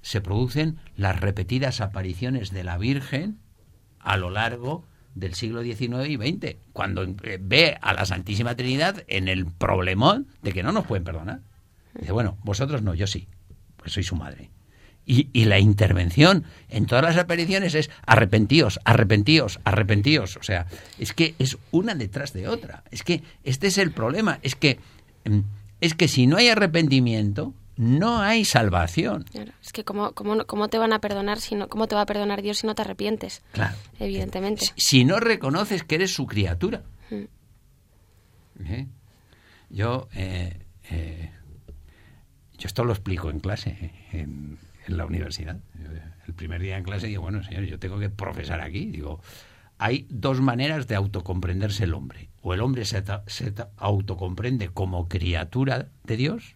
[0.04, 3.40] se producen las repetidas apariciones de la Virgen
[3.98, 4.86] a lo largo
[5.16, 10.28] del siglo XIX y XX, cuando eh, ve a la Santísima Trinidad en el problemón
[10.44, 11.42] de que no nos pueden perdonar.
[12.00, 13.30] Dice, bueno, vosotros no, yo sí,
[13.78, 14.52] pues soy su madre.
[15.06, 20.38] Y, y la intervención en todas las apariciones es arrepentíos, arrepentíos, arrepentíos.
[20.38, 20.66] O sea,
[20.98, 22.84] es que es una detrás de otra.
[22.90, 24.40] Es que este es el problema.
[24.44, 24.80] Es que,
[25.26, 25.40] mm,
[25.82, 29.24] es que si no hay arrepentimiento, no hay salvación.
[29.32, 32.02] Claro, Es que cómo, cómo, cómo te van a perdonar si no, cómo te va
[32.02, 33.42] a perdonar Dios si no te arrepientes.
[33.52, 33.76] Claro.
[34.00, 34.68] Evidentemente.
[34.78, 36.84] Si- no reconoces que eres su criatura.
[37.10, 37.24] Mm.
[38.72, 38.88] ¿Eh?
[39.70, 40.60] Yo, eh,
[40.92, 41.32] eh,
[42.58, 45.58] yo esto lo explico en clase, eh, en, en la universidad.
[46.28, 48.86] El primer día en clase digo, bueno, señor, yo tengo que profesar aquí.
[48.86, 49.22] Digo,
[49.78, 52.30] hay dos maneras de autocomprenderse el hombre.
[52.42, 56.56] O el hombre se, se autocomprende como criatura de Dios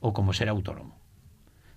[0.00, 0.96] o como ser autónomo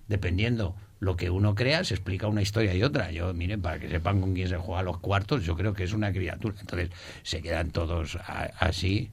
[0.08, 3.10] dependiendo lo que uno crea, se explica una historia y otra.
[3.12, 5.94] Yo, miren, para que sepan con quién se juega los cuartos, yo creo que es
[5.94, 6.54] una criatura.
[6.60, 6.90] Entonces,
[7.22, 9.10] se quedan todos a- así.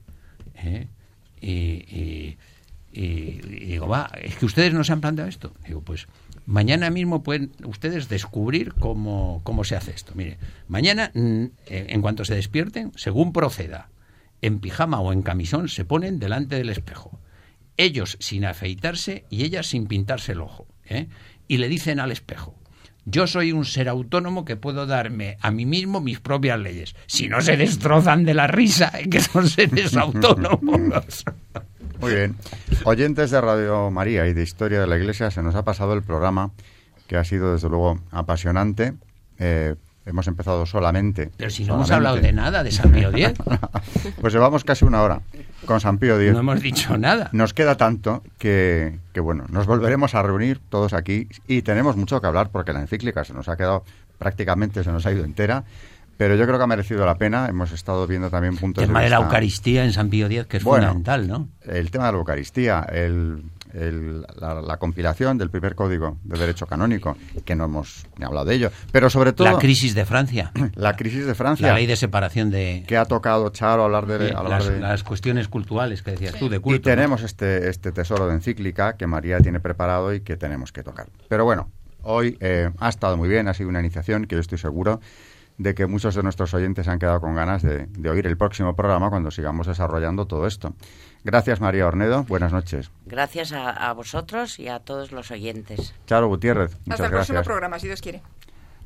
[0.56, 0.88] ¿eh?
[1.40, 2.36] Y
[2.92, 5.52] digo, va, es que ustedes no se han planteado esto.
[5.66, 6.06] Digo, pues
[6.46, 10.12] mañana mismo pueden ustedes descubrir cómo, cómo se hace esto.
[10.14, 10.38] Mire,
[10.68, 13.90] mañana, mm, eh, en cuanto se despierten, según proceda,
[14.42, 17.20] en pijama o en camisón, se ponen delante del espejo
[17.80, 20.66] ellos sin afeitarse y ellas sin pintarse el ojo.
[20.84, 21.08] ¿eh?
[21.48, 22.54] Y le dicen al espejo,
[23.06, 26.94] yo soy un ser autónomo que puedo darme a mí mismo mis propias leyes.
[27.06, 31.24] Si no se destrozan de la risa, que son seres autónomos.
[32.00, 32.36] Muy bien.
[32.84, 36.02] Oyentes de Radio María y de Historia de la Iglesia, se nos ha pasado el
[36.02, 36.50] programa
[37.06, 38.94] que ha sido desde luego apasionante.
[39.38, 39.74] Eh,
[40.06, 41.30] hemos empezado solamente.
[41.36, 43.34] Pero si no hemos hablado de nada de San Pío X.
[44.20, 45.20] pues llevamos casi una hora
[45.66, 46.32] con San Pío X.
[46.32, 47.28] No hemos dicho nada.
[47.32, 52.20] Nos queda tanto que, que, bueno, nos volveremos a reunir todos aquí y tenemos mucho
[52.20, 53.84] que hablar porque la encíclica se nos ha quedado
[54.18, 55.64] prácticamente, se nos ha ido entera,
[56.20, 57.46] pero yo creo que ha merecido la pena.
[57.48, 60.44] Hemos estado viendo también puntos El tema de de la Eucaristía en San Pío X,
[60.48, 61.48] que es Bueno, fundamental, ¿no?
[61.62, 63.42] El tema de la Eucaristía, el,
[63.72, 67.16] el- la, la compilación del primer código de derecho canónico,
[67.46, 70.94] que no hemos ni hablado de ello, pero sobre todo La crisis de Francia, la
[70.94, 74.28] crisis de Francia, la ley de separación de, que ha tocado Charo hablar de, de
[74.36, 76.76] hablar las, de- las cuestiones culturales que decías tú, de culto.
[76.76, 80.82] y tenemos este, este tesoro de encíclica que María tiene preparado y que tenemos que
[80.82, 81.06] tocar.
[81.30, 81.70] Pero bueno,
[82.02, 85.00] hoy eh, ha estado muy bien, ha sido una iniciación que yo estoy seguro
[85.60, 88.74] de que muchos de nuestros oyentes han quedado con ganas de, de oír el próximo
[88.74, 90.72] programa cuando sigamos desarrollando todo esto.
[91.22, 92.90] Gracias María Ornedo, buenas noches.
[93.04, 95.94] Gracias a, a vosotros y a todos los oyentes.
[96.06, 98.22] Charo Gutiérrez, muchas Hasta el próximo programa, si Dios quiere.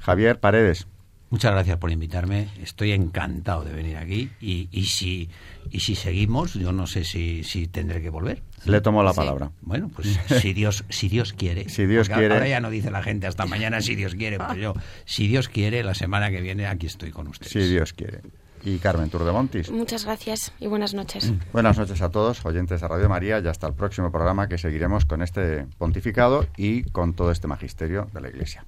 [0.01, 0.89] Javier Paredes,
[1.35, 2.47] Muchas gracias por invitarme.
[2.63, 5.29] Estoy encantado de venir aquí y, y si
[5.73, 8.41] y si seguimos, yo no sé si, si tendré que volver.
[8.67, 9.17] le tomo la Sí.
[9.17, 9.51] palabra.
[9.61, 11.69] Bueno, pues si Dios si Dios quiere.
[11.69, 12.35] Si Dios Porque quiere.
[12.35, 14.75] Ahora ya no dice la gente hasta mañana si Dios quiere, pues yo
[15.07, 17.51] si Dios quiere la semana que viene aquí estoy con ustedes.
[17.53, 18.21] Si Dios quiere.
[18.63, 19.73] Y Carmen Turdemontis.
[19.73, 21.33] Muchas gracias y buenas noches.
[21.53, 25.05] Buenas noches a todos, oyentes de Radio María, y hasta el próximo programa que seguiremos
[25.05, 28.65] con este pontificado y con todo este magisterio de la Iglesia.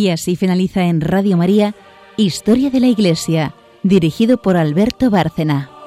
[0.00, 1.74] Y así finaliza en Radio María
[2.16, 5.79] Historia de la Iglesia, dirigido por Alberto Bárcena.